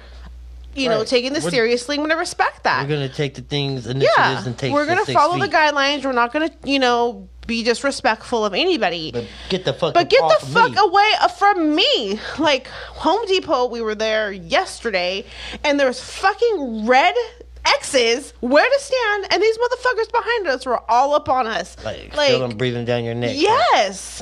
you 0.76 0.90
know, 0.90 1.04
taking 1.04 1.34
this 1.34 1.44
We're- 1.44 1.52
seriously, 1.52 1.98
I'm 1.98 2.04
gonna 2.04 2.16
respect 2.18 2.64
that. 2.64 2.84
We're 2.84 2.96
going 2.96 3.10
to 3.10 3.14
take 3.16 3.34
the 3.36 3.42
things, 3.42 3.88
initiatives, 3.88 4.18
yeah, 4.18 4.46
and 4.46 4.58
take 4.58 4.72
we're 4.74 4.86
gonna 4.86 5.06
six 5.06 5.14
follow 5.18 5.34
feet. 5.34 5.50
the 5.52 5.58
guidelines. 5.58 6.06
We're 6.06 6.12
not 6.14 6.32
gonna, 6.32 6.52
you 6.64 6.80
know, 6.80 7.28
be 7.48 7.64
disrespectful 7.64 8.46
of 8.46 8.54
anybody. 8.54 9.12
But 9.12 9.26
get 9.50 9.66
the 9.66 9.74
fuck 9.74 9.94
But 9.94 10.10
get 10.10 10.22
the 10.22 10.46
fuck 10.48 10.72
me. 10.72 10.78
away 10.78 11.12
uh, 11.22 11.28
from 11.30 11.76
me. 11.76 12.20
Like 12.38 12.68
Home 12.68 13.26
Depot, 13.26 13.68
we 13.68 13.82
were 13.82 13.96
there 13.96 14.32
yesterday, 14.32 15.26
and 15.64 15.80
there's 15.80 16.00
fucking 16.00 16.86
red 16.86 17.16
X's 17.66 18.34
where 18.42 18.66
to 18.66 18.80
stand, 18.80 19.28
and 19.32 19.42
these 19.42 19.58
motherfuckers 19.58 20.12
behind 20.12 20.48
us 20.48 20.66
were 20.66 20.80
all 20.90 21.14
up 21.16 21.30
on 21.30 21.48
us. 21.48 21.76
Like, 21.84 22.14
feel 22.14 22.40
them 22.40 22.58
breathing 22.58 22.86
down 22.86 23.04
your 23.04 23.16
neck. 23.16 23.36
Yes. 23.36 24.22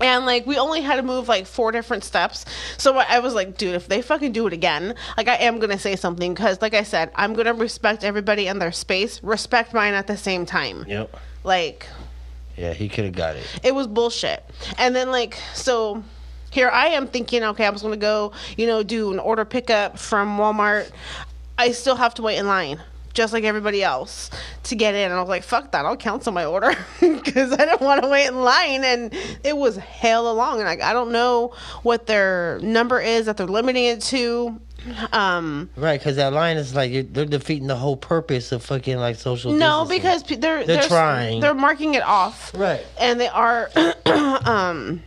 And 0.00 0.24
like 0.24 0.46
we 0.46 0.56
only 0.56 0.80
had 0.80 0.96
to 0.96 1.02
move 1.02 1.28
like 1.28 1.46
four 1.46 1.72
different 1.72 2.04
steps, 2.04 2.46
so 2.78 2.96
I 2.96 3.16
I 3.16 3.18
was 3.18 3.34
like, 3.34 3.58
dude, 3.58 3.74
if 3.74 3.86
they 3.86 4.00
fucking 4.00 4.32
do 4.32 4.46
it 4.46 4.54
again, 4.54 4.94
like 5.18 5.28
I 5.28 5.36
am 5.36 5.58
gonna 5.58 5.78
say 5.78 5.94
something 5.94 6.32
because, 6.32 6.62
like 6.62 6.72
I 6.72 6.84
said, 6.84 7.10
I'm 7.14 7.34
gonna 7.34 7.52
respect 7.52 8.02
everybody 8.02 8.48
and 8.48 8.62
their 8.62 8.72
space, 8.72 9.22
respect 9.22 9.74
mine 9.74 9.92
at 9.92 10.06
the 10.06 10.16
same 10.16 10.46
time. 10.46 10.86
Yep. 10.88 11.14
Like 11.44 11.86
Yeah, 12.56 12.72
he 12.72 12.88
could 12.88 13.04
have 13.04 13.14
got 13.14 13.36
it. 13.36 13.44
it 13.62 13.74
was 13.74 13.86
bullshit. 13.86 14.44
And 14.78 14.94
then 14.94 15.10
like 15.10 15.38
so 15.54 16.02
here 16.50 16.68
I 16.68 16.88
am 16.88 17.06
thinking, 17.06 17.42
okay, 17.44 17.66
I 17.66 17.70
was 17.70 17.82
gonna 17.82 17.96
go, 17.96 18.32
you 18.56 18.66
know, 18.66 18.82
do 18.82 19.12
an 19.12 19.18
order 19.18 19.44
pickup 19.44 19.98
from 19.98 20.36
Walmart. 20.38 20.90
I 21.58 21.72
still 21.72 21.96
have 21.96 22.14
to 22.14 22.22
wait 22.22 22.38
in 22.38 22.46
line 22.46 22.80
just 23.12 23.32
like 23.32 23.44
everybody 23.44 23.82
else 23.82 24.30
to 24.64 24.76
get 24.76 24.94
in. 24.94 25.10
And 25.10 25.14
I 25.14 25.20
was 25.20 25.28
like, 25.28 25.42
fuck 25.42 25.72
that, 25.72 25.84
I'll 25.84 25.96
cancel 25.96 26.32
my 26.32 26.44
order 26.44 26.72
because 27.00 27.52
I 27.52 27.64
don't 27.64 27.80
want 27.80 28.02
to 28.02 28.08
wait 28.08 28.26
in 28.26 28.40
line. 28.40 28.84
And 28.84 29.14
it 29.44 29.56
was 29.56 29.76
hell 29.76 30.30
along. 30.30 30.58
And 30.58 30.64
like, 30.64 30.80
I 30.80 30.92
don't 30.92 31.12
know 31.12 31.52
what 31.82 32.06
their 32.06 32.58
number 32.62 33.00
is 33.00 33.26
that 33.26 33.36
they're 33.36 33.46
limiting 33.46 33.84
it 33.84 34.00
to. 34.02 34.60
Um, 35.12 35.70
Right, 35.76 35.98
because 36.00 36.16
that 36.16 36.32
line 36.32 36.56
is 36.56 36.74
like 36.74 36.90
you're, 36.90 37.02
they're 37.02 37.24
defeating 37.26 37.66
the 37.68 37.76
whole 37.76 37.96
purpose 37.96 38.52
of 38.52 38.62
fucking 38.64 38.98
like 38.98 39.16
social. 39.16 39.52
no, 39.52 39.84
distancing. 39.84 39.96
because 39.98 40.22
pe- 40.22 40.36
they're, 40.36 40.64
They're 40.66 40.76
they're 40.78 40.88
trying. 40.88 41.40
They're 41.40 41.54
marking 41.54 41.94
it 41.94 42.02
off, 42.02 42.52
Right. 42.54 42.84
And 43.00 43.20
they 43.20 43.28
are 43.28 43.70
um, 44.44 45.02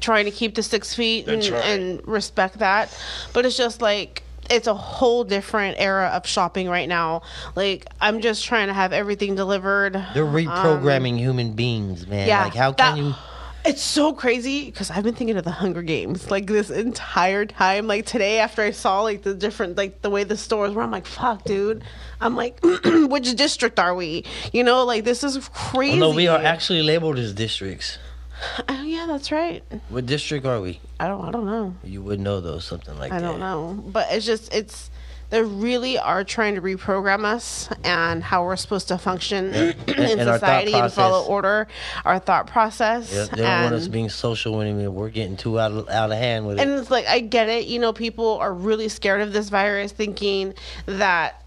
trying 0.00 0.24
to 0.24 0.30
keep 0.30 0.54
the 0.54 0.62
six 0.62 0.94
feet 0.94 1.28
and, 1.28 1.42
and 1.44 2.06
respect 2.08 2.58
that. 2.58 2.96
But 3.32 3.46
it's 3.46 3.56
just 3.56 3.80
like 3.80 4.22
it's 4.50 4.66
a 4.66 4.74
whole 4.74 5.22
different 5.24 5.76
era 5.78 6.08
of 6.12 6.26
shopping 6.26 6.68
right 6.68 6.88
now. 6.88 7.22
Like 7.54 7.86
I'm 8.00 8.20
just 8.20 8.44
trying 8.44 8.66
to 8.68 8.74
have 8.74 8.92
everything 8.92 9.34
delivered. 9.36 9.94
they're 10.14 10.24
reprogramming 10.24 11.16
human 11.18 11.52
beings, 11.52 12.06
man. 12.06 12.22
Um, 12.24 12.28
Yeah, 12.28 12.44
like 12.44 12.54
how 12.54 12.72
that- 12.72 12.94
can 12.96 13.04
you? 13.04 13.14
It's 13.64 13.82
so 13.82 14.12
crazy 14.12 14.66
because 14.66 14.90
I've 14.90 15.04
been 15.04 15.14
thinking 15.14 15.36
of 15.36 15.44
the 15.44 15.52
Hunger 15.52 15.82
Games 15.82 16.30
like 16.30 16.46
this 16.46 16.68
entire 16.70 17.46
time. 17.46 17.86
Like 17.86 18.06
today, 18.06 18.40
after 18.40 18.62
I 18.62 18.72
saw 18.72 19.02
like 19.02 19.22
the 19.22 19.34
different 19.34 19.76
like 19.76 20.02
the 20.02 20.10
way 20.10 20.24
the 20.24 20.36
stores 20.36 20.74
were, 20.74 20.82
I'm 20.82 20.90
like, 20.90 21.06
"Fuck, 21.06 21.44
dude." 21.44 21.84
I'm 22.20 22.34
like, 22.34 22.58
"Which 22.84 23.34
district 23.36 23.78
are 23.78 23.94
we?" 23.94 24.24
You 24.52 24.64
know, 24.64 24.84
like 24.84 25.04
this 25.04 25.22
is 25.22 25.48
crazy. 25.54 25.96
Oh, 25.96 26.10
no, 26.10 26.10
we 26.10 26.26
are 26.26 26.42
actually 26.42 26.82
labeled 26.82 27.18
as 27.18 27.32
districts. 27.32 27.98
Oh 28.68 28.82
yeah, 28.82 29.06
that's 29.06 29.30
right. 29.30 29.62
What 29.88 30.06
district 30.06 30.44
are 30.44 30.60
we? 30.60 30.80
I 30.98 31.06
don't. 31.06 31.24
I 31.24 31.30
don't 31.30 31.46
know. 31.46 31.76
You 31.84 32.02
would 32.02 32.18
know 32.18 32.40
though, 32.40 32.58
something 32.58 32.98
like 32.98 33.12
I 33.12 33.20
that. 33.20 33.24
I 33.24 33.30
don't 33.30 33.40
know. 33.40 33.80
But 33.86 34.08
it's 34.10 34.26
just 34.26 34.52
it's 34.52 34.90
they 35.32 35.40
really 35.40 35.98
are 35.98 36.24
trying 36.24 36.56
to 36.56 36.60
reprogram 36.60 37.24
us 37.24 37.66
and 37.84 38.22
how 38.22 38.44
we're 38.44 38.54
supposed 38.54 38.88
to 38.88 38.98
function 38.98 39.46
in 39.54 39.74
and 39.88 40.20
society 40.20 40.74
and 40.74 40.92
follow 40.92 41.24
order, 41.24 41.66
our 42.04 42.18
thought 42.18 42.46
process. 42.46 43.10
Yeah, 43.10 43.24
they 43.24 43.40
don't 43.40 43.62
want 43.62 43.74
us 43.74 43.84
and- 43.84 43.92
being 43.94 44.10
social 44.10 44.58
when 44.58 44.92
we're 44.94 45.08
getting 45.08 45.38
too 45.38 45.58
out 45.58 45.72
of, 45.72 45.88
out 45.88 46.12
of 46.12 46.18
hand 46.18 46.46
with 46.46 46.58
it. 46.58 46.62
And 46.62 46.72
it's 46.72 46.90
like 46.90 47.06
I 47.06 47.20
get 47.20 47.48
it, 47.48 47.64
you 47.66 47.78
know, 47.78 47.94
people 47.94 48.36
are 48.40 48.52
really 48.52 48.90
scared 48.90 49.22
of 49.22 49.32
this 49.32 49.48
virus, 49.48 49.90
thinking 49.90 50.52
that, 50.84 51.42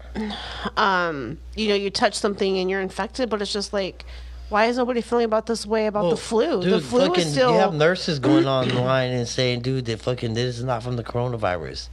um, 0.76 1.38
you 1.54 1.68
know, 1.68 1.76
you 1.76 1.88
touch 1.88 2.14
something 2.14 2.58
and 2.58 2.68
you're 2.68 2.80
infected, 2.80 3.30
but 3.30 3.40
it's 3.40 3.52
just 3.52 3.72
like, 3.72 4.04
why 4.48 4.66
is 4.66 4.78
nobody 4.78 5.00
feeling 5.00 5.26
about 5.26 5.46
this 5.46 5.64
way 5.64 5.86
about 5.86 6.10
the 6.10 6.16
flu? 6.16 6.60
Dude, 6.60 6.72
the 6.72 6.80
flu 6.80 7.06
fucking, 7.06 7.22
is 7.22 7.30
still. 7.30 7.52
You 7.52 7.58
have 7.60 7.74
nurses 7.74 8.18
going 8.18 8.46
online 8.48 9.12
and 9.12 9.26
saying, 9.28 9.60
"Dude, 9.60 9.84
that 9.86 10.00
fucking 10.00 10.34
this 10.34 10.58
is 10.58 10.64
not 10.64 10.84
from 10.84 10.94
the 10.94 11.02
coronavirus." 11.02 11.88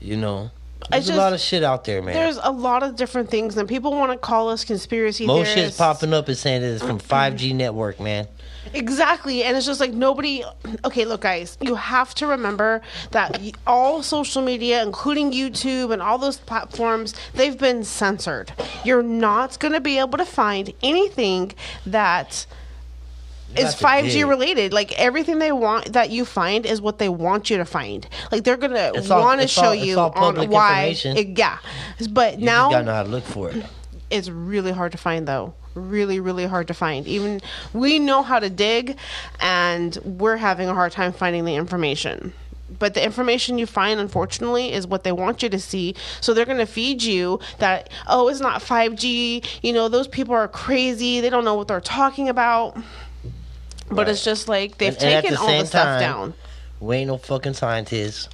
You 0.00 0.16
know, 0.16 0.50
there's 0.90 1.06
just- 1.06 1.16
a 1.18 1.20
lot 1.20 1.32
of 1.32 1.40
shit 1.40 1.62
out 1.64 1.84
there, 1.84 2.02
man. 2.02 2.14
there's 2.14 2.38
a 2.42 2.50
lot 2.50 2.82
of 2.82 2.96
different 2.96 3.30
things, 3.30 3.56
and 3.56 3.68
people 3.68 3.92
want 3.92 4.12
to 4.12 4.18
call 4.18 4.50
us 4.50 4.64
conspiracy 4.64 5.26
Most 5.26 5.46
theorists. 5.48 5.54
shit's 5.54 5.76
popping 5.76 6.12
up 6.12 6.28
and 6.28 6.36
saying 6.36 6.62
it's 6.62 6.82
from 6.84 6.98
5G 7.00 7.54
network, 7.54 7.98
man. 8.00 8.28
Exactly. 8.72 9.44
And 9.44 9.56
it's 9.56 9.66
just 9.66 9.78
like 9.78 9.92
nobody. 9.92 10.42
Okay, 10.84 11.04
look, 11.04 11.20
guys, 11.20 11.58
you 11.60 11.74
have 11.74 12.14
to 12.16 12.26
remember 12.26 12.80
that 13.10 13.38
all 13.66 14.02
social 14.02 14.40
media, 14.42 14.82
including 14.82 15.32
YouTube 15.32 15.92
and 15.92 16.00
all 16.00 16.16
those 16.18 16.38
platforms, 16.38 17.14
they've 17.34 17.58
been 17.58 17.84
censored. 17.84 18.52
You're 18.84 19.02
not 19.02 19.58
going 19.58 19.72
to 19.74 19.80
be 19.80 19.98
able 19.98 20.16
to 20.18 20.24
find 20.24 20.72
anything 20.82 21.52
that 21.86 22.46
is 23.58 23.74
5G 23.74 24.12
dig. 24.12 24.26
related. 24.26 24.72
Like 24.72 24.98
everything 24.98 25.38
they 25.38 25.52
want 25.52 25.92
that 25.92 26.10
you 26.10 26.24
find 26.24 26.66
is 26.66 26.80
what 26.80 26.98
they 26.98 27.08
want 27.08 27.50
you 27.50 27.56
to 27.58 27.64
find. 27.64 28.06
Like 28.32 28.44
they're 28.44 28.56
gonna 28.56 28.92
want 29.08 29.40
to 29.40 29.48
show 29.48 29.66
all- 29.66 29.74
you 29.74 29.98
all 29.98 30.12
on 30.12 30.48
why. 30.50 30.94
It, 31.04 31.38
yeah. 31.38 31.58
But 32.10 32.38
You 32.38 32.46
now 32.46 32.70
gotta 32.70 32.84
know 32.84 32.94
how 32.94 33.02
to 33.02 33.08
look 33.08 33.24
for 33.24 33.50
it. 33.50 33.64
it's 34.10 34.28
really 34.28 34.72
hard 34.72 34.92
to 34.92 34.98
find 34.98 35.26
though 35.28 35.54
really 35.74 36.20
really 36.20 36.46
hard 36.46 36.68
to 36.68 36.74
find 36.74 37.04
even 37.08 37.40
we 37.72 37.98
know 37.98 38.22
how 38.22 38.38
to 38.38 38.48
dig 38.48 38.96
and 39.40 39.96
we're 40.04 40.36
having 40.36 40.68
a 40.68 40.74
hard 40.74 40.92
time 40.92 41.12
finding 41.12 41.44
the 41.44 41.56
information 41.56 42.32
but 42.78 42.94
the 42.94 43.04
information 43.04 43.58
you 43.58 43.66
find 43.66 43.98
unfortunately 43.98 44.72
is 44.72 44.86
what 44.86 45.02
they 45.02 45.10
want 45.10 45.42
you 45.42 45.48
to 45.48 45.58
see 45.58 45.94
so 46.20 46.32
they're 46.32 46.44
going 46.44 46.58
to 46.58 46.66
feed 46.66 47.02
you 47.02 47.40
that 47.58 47.90
oh 48.06 48.28
it's 48.28 48.38
not 48.40 48.60
5g 48.62 49.44
you 49.62 49.72
know 49.72 49.88
those 49.88 50.06
people 50.06 50.34
are 50.34 50.46
crazy 50.46 51.20
they 51.20 51.28
don't 51.30 51.44
know 51.44 51.54
what 51.54 51.66
they're 51.66 51.80
talking 51.80 52.28
about 52.28 52.76
but 53.88 53.98
Right. 53.98 54.08
it's 54.08 54.24
just 54.24 54.48
like 54.48 54.78
they've 54.78 54.94
And- 54.94 55.02
and 55.02 55.22
taken 55.24 55.34
the 55.34 55.40
all 55.40 55.46
the 55.60 55.66
stuff 55.66 55.84
time, 55.84 56.00
down 56.00 56.34
We 56.80 56.96
ain't 56.98 57.08
no 57.08 57.16
fucking 57.18 57.54
scientists. 57.54 58.28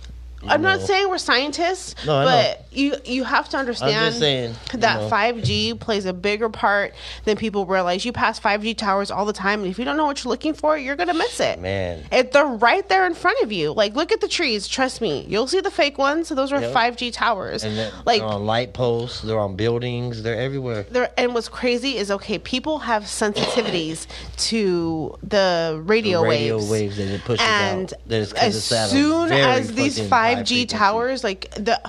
I'm 0.46 0.62
not 0.62 0.80
saying 0.80 1.08
we're 1.08 1.18
scientists, 1.18 1.94
No, 2.06 2.20
know. 2.20 2.26
but 2.26 2.66
you 2.72 2.94
you 3.04 3.24
have 3.24 3.48
to 3.50 3.56
understand 3.58 4.14
saying, 4.14 4.54
that 4.74 5.00
know. 5.00 5.08
5G 5.10 5.78
plays 5.78 6.06
a 6.06 6.12
bigger 6.12 6.48
part 6.48 6.94
than 7.24 7.36
people 7.36 7.66
realize. 7.66 8.04
You 8.04 8.12
pass 8.12 8.38
5G 8.40 8.76
towers 8.76 9.10
all 9.10 9.24
the 9.26 9.32
time, 9.32 9.60
and 9.62 9.70
if 9.70 9.78
you 9.78 9.84
don't 9.84 9.96
know 9.96 10.06
what 10.06 10.22
you're 10.24 10.30
looking 10.30 10.54
for, 10.54 10.78
you're 10.78 10.96
gonna 10.96 11.14
miss 11.14 11.40
it. 11.40 11.60
Man. 11.60 12.04
If 12.12 12.32
they're 12.32 12.46
right 12.46 12.88
there 12.88 13.06
in 13.06 13.14
front 13.14 13.40
of 13.42 13.52
you, 13.52 13.72
like 13.72 13.94
look 13.94 14.12
at 14.12 14.20
the 14.20 14.28
trees. 14.28 14.66
Trust 14.68 15.00
me, 15.00 15.26
you'll 15.28 15.46
see 15.48 15.60
the 15.60 15.70
fake 15.70 15.98
ones. 15.98 16.28
Those 16.30 16.52
are 16.52 16.60
Yep. 16.60 16.74
5G 16.74 17.12
towers. 17.12 17.64
And 17.64 17.76
they're, 17.76 17.92
like 18.06 18.20
they're 18.20 18.28
on 18.28 18.46
light 18.46 18.72
posts, 18.72 19.22
they're 19.22 19.38
on 19.38 19.56
buildings, 19.56 20.22
they're 20.22 20.40
everywhere. 20.40 20.84
there 20.90 21.10
and 21.18 21.34
what's 21.34 21.48
crazy 21.48 21.96
is 21.96 22.10
okay 22.10 22.38
people 22.38 22.78
have 22.80 23.02
sensitivities 23.02 24.06
to 24.36 25.16
the 25.22 25.80
radio, 25.84 26.22
The 26.22 26.28
radio 26.28 26.56
waves, 26.56 26.70
waves 26.70 26.96
that 26.98 27.08
it 27.08 27.24
pushes 27.24 27.44
and 27.46 27.92
out. 27.92 27.98
That 28.06 28.16
as 28.16 28.32
it's 28.32 28.72
at 28.72 28.86
a 28.86 28.90
soon 28.90 29.32
as 29.32 29.72
these 29.72 29.98
high 30.29 30.29
5g 30.34 30.48
frequency. 30.48 30.66
towers 30.66 31.24
like 31.24 31.50
the 31.52 31.80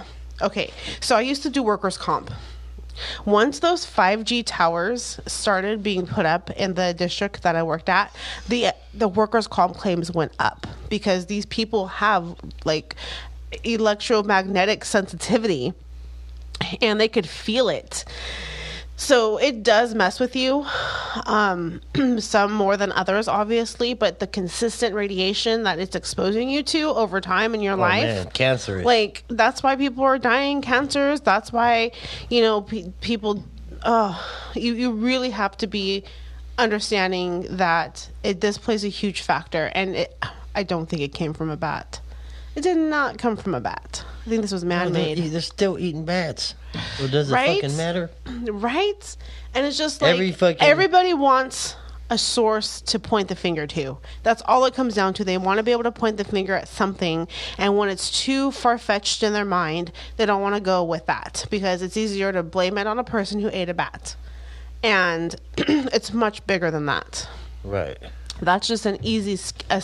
okay 0.42 0.72
so 1.00 1.16
i 1.16 1.22
used 1.22 1.44
to 1.44 1.50
do 1.50 1.64
workers 1.64 1.98
comp 1.98 2.32
once 3.26 3.60
those 3.60 3.86
5G 3.86 4.44
towers 4.46 5.20
started 5.26 5.84
being 5.84 6.06
put 6.06 6.26
up 6.26 6.50
in 6.52 6.74
the 6.74 6.94
district 6.94 7.44
that 7.44 7.56
I 7.56 7.64
worked 7.64 7.90
at, 7.90 8.16
the 8.48 8.74
the 8.94 9.08
workers' 9.08 9.48
comp 9.48 9.78
claims 9.78 10.12
went 10.12 10.34
up 10.40 10.68
because 10.90 11.28
these 11.28 11.46
people 11.46 11.88
have 11.88 12.36
like 12.66 12.96
electromagnetic 13.64 14.86
sensitivity 14.86 15.74
and 16.82 17.00
they 17.00 17.08
could 17.08 17.28
feel 17.28 17.70
it. 17.70 18.06
So 19.02 19.38
it 19.38 19.64
does 19.64 19.96
mess 19.96 20.20
with 20.20 20.36
you, 20.36 20.64
um, 21.26 21.82
some 22.20 22.54
more 22.54 22.78
than 22.78 22.92
others, 22.92 23.28
obviously, 23.28 23.96
but 23.96 24.20
the 24.20 24.28
consistent 24.28 24.94
radiation 24.94 25.64
that 25.64 25.80
it's 25.80 25.96
exposing 25.96 26.52
you 26.52 26.62
to 26.62 26.90
over 26.90 27.20
time 27.20 27.56
in 27.56 27.62
your 27.62 27.74
Oh, 27.74 27.78
life. 27.78 28.04
man, 28.04 28.30
cancerous. 28.30 28.86
Like 28.86 29.24
that's 29.28 29.64
why 29.64 29.76
people 29.76 30.04
are 30.04 30.20
dying 30.20 30.62
cancers. 30.62 31.20
That's 31.20 31.52
why 31.52 31.92
you 32.30 32.42
know 32.42 32.62
pe- 32.62 32.92
people. 33.02 33.44
Uh, 33.82 34.16
you 34.54 34.76
you 34.76 34.92
really 34.92 35.32
have 35.32 35.58
to 35.58 35.68
be 35.68 36.04
understanding 36.60 37.48
that 37.58 38.08
it 38.24 38.40
this 38.40 38.60
plays 38.60 38.84
a 38.86 38.88
huge 38.90 39.22
factor, 39.22 39.72
and 39.74 39.96
it. 39.96 40.16
I 40.54 40.62
don't 40.62 40.86
think 40.88 41.02
it 41.02 41.14
came 41.16 41.34
from 41.34 41.50
a 41.50 41.58
bat. 41.58 42.02
It 42.56 42.62
did 42.62 42.78
not 42.78 43.18
come 43.18 43.36
from 43.36 43.56
a 43.56 43.60
bat. 43.62 44.06
I 44.26 44.30
think 44.30 44.42
this 44.44 44.52
was 44.52 44.64
man 44.64 44.94
they're, 44.94 45.16
made. 45.16 45.18
they're 45.18 45.42
still 45.42 45.80
eating 45.80 46.06
bats. 46.06 46.54
So 46.98 47.08
does 47.08 47.30
it 47.32 47.34
Right? 47.34 47.62
fucking 47.62 47.78
matter? 47.78 48.10
right? 48.52 49.18
And 49.54 49.66
it's 49.66 49.78
just 49.78 50.02
like 50.02 50.14
Every 50.14 50.32
fucking- 50.32 50.62
everybody 50.62 51.14
wants 51.14 51.76
a 52.10 52.18
source 52.18 52.82
to 52.82 53.00
point 53.00 53.30
the 53.30 53.36
finger 53.36 53.66
to. 53.66 53.98
That's 54.24 54.42
all 54.46 54.66
it 54.66 54.74
comes 54.74 54.94
down 54.96 55.14
to. 55.16 55.24
They 55.24 55.38
want 55.38 55.58
to 55.58 55.64
be 55.64 55.72
able 55.72 55.84
to 55.84 55.92
point 55.92 56.18
the 56.18 56.24
finger 56.26 56.54
at 56.54 56.68
something, 56.68 57.28
and 57.58 57.78
when 57.78 57.88
it's 57.90 58.24
too 58.24 58.52
far 58.52 58.78
fetched 58.78 59.24
in 59.24 59.32
their 59.34 59.46
mind, 59.46 59.92
they 60.18 60.26
don't 60.26 60.42
want 60.42 60.56
to 60.56 60.62
go 60.62 60.84
with 60.84 61.06
that 61.06 61.46
because 61.50 61.82
it's 61.82 61.96
easier 61.98 62.32
to 62.34 62.44
blame 62.44 62.78
it 62.78 62.86
on 62.86 63.00
a 63.00 63.04
person 63.04 63.40
who 63.40 63.50
ate 63.54 63.70
a 63.70 63.74
bat. 63.74 64.16
And 64.84 65.36
it's 65.58 66.12
much 66.14 66.46
bigger 66.46 66.70
than 66.70 66.86
that. 66.88 67.28
Right. 67.64 67.98
That's 68.42 68.68
just 68.68 68.86
an 68.86 68.98
easy. 69.02 69.40
a 69.70 69.82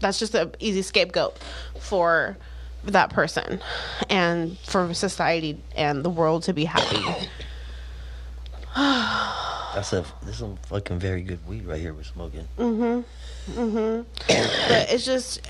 That's 0.00 0.18
just 0.18 0.34
an 0.34 0.52
easy 0.60 0.80
scapegoat 0.82 1.36
for 1.78 2.36
that 2.92 3.10
person, 3.10 3.60
and 4.10 4.58
for 4.58 4.92
society 4.94 5.60
and 5.74 6.04
the 6.04 6.10
world 6.10 6.42
to 6.44 6.52
be 6.52 6.64
happy. 6.64 7.02
That's 8.76 9.92
a 9.92 10.04
this 10.22 10.34
is 10.34 10.36
some 10.38 10.56
fucking 10.68 10.98
very 10.98 11.22
good 11.22 11.46
weed 11.46 11.66
right 11.66 11.80
here 11.80 11.92
we're 11.92 12.02
smoking. 12.02 12.48
Mm. 12.58 13.04
but 13.48 14.90
it's 14.90 15.04
just 15.04 15.40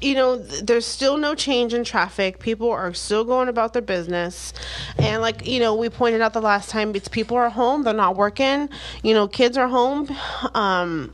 you 0.00 0.14
know 0.14 0.36
there's 0.36 0.84
still 0.84 1.16
no 1.16 1.34
change 1.34 1.72
in 1.72 1.84
traffic 1.84 2.38
people 2.38 2.70
are 2.70 2.92
still 2.92 3.24
going 3.24 3.48
about 3.48 3.72
their 3.72 3.80
business 3.80 4.52
and 4.98 5.22
like 5.22 5.46
you 5.46 5.58
know 5.58 5.74
we 5.74 5.88
pointed 5.88 6.20
out 6.20 6.34
the 6.34 6.40
last 6.40 6.68
time 6.68 6.94
it's 6.94 7.08
people 7.08 7.34
are 7.36 7.48
home 7.48 7.82
they're 7.82 7.94
not 7.94 8.14
working 8.14 8.68
you 9.02 9.14
know 9.14 9.26
kids 9.26 9.56
are 9.56 9.68
home 9.68 10.06
um 10.54 11.12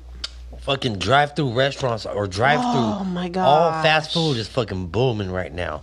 Fucking 0.62 0.98
drive 0.98 1.34
through 1.34 1.52
restaurants 1.54 2.06
or 2.06 2.26
drive 2.28 2.60
through. 2.60 2.70
Oh, 3.00 3.04
my 3.04 3.28
god! 3.28 3.44
All 3.44 3.82
fast 3.82 4.12
food 4.12 4.36
is 4.36 4.46
fucking 4.46 4.86
booming 4.88 5.30
right 5.32 5.52
now. 5.52 5.82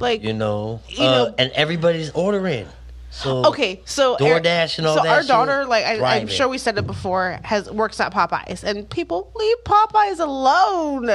like 0.00 0.22
You 0.22 0.32
know, 0.32 0.80
You 0.88 1.04
uh, 1.04 1.10
know- 1.10 1.34
and 1.36 1.50
everybody's 1.52 2.10
ordering. 2.10 2.66
So 3.14 3.46
Okay, 3.46 3.80
so 3.84 4.16
DoorDash 4.16 4.78
and 4.78 4.86
all 4.88 4.96
so 4.96 5.02
that 5.04 5.08
So 5.08 5.34
our 5.34 5.46
daughter, 5.46 5.64
like 5.66 5.84
I, 5.84 6.18
I'm 6.18 6.26
sure 6.26 6.48
we 6.48 6.58
said 6.58 6.76
it 6.78 6.86
before, 6.86 7.38
has 7.44 7.70
works 7.70 8.00
at 8.00 8.12
Popeyes, 8.12 8.64
and 8.64 8.90
people 8.90 9.30
leave 9.36 9.56
Popeyes 9.64 10.18
alone. 10.18 11.08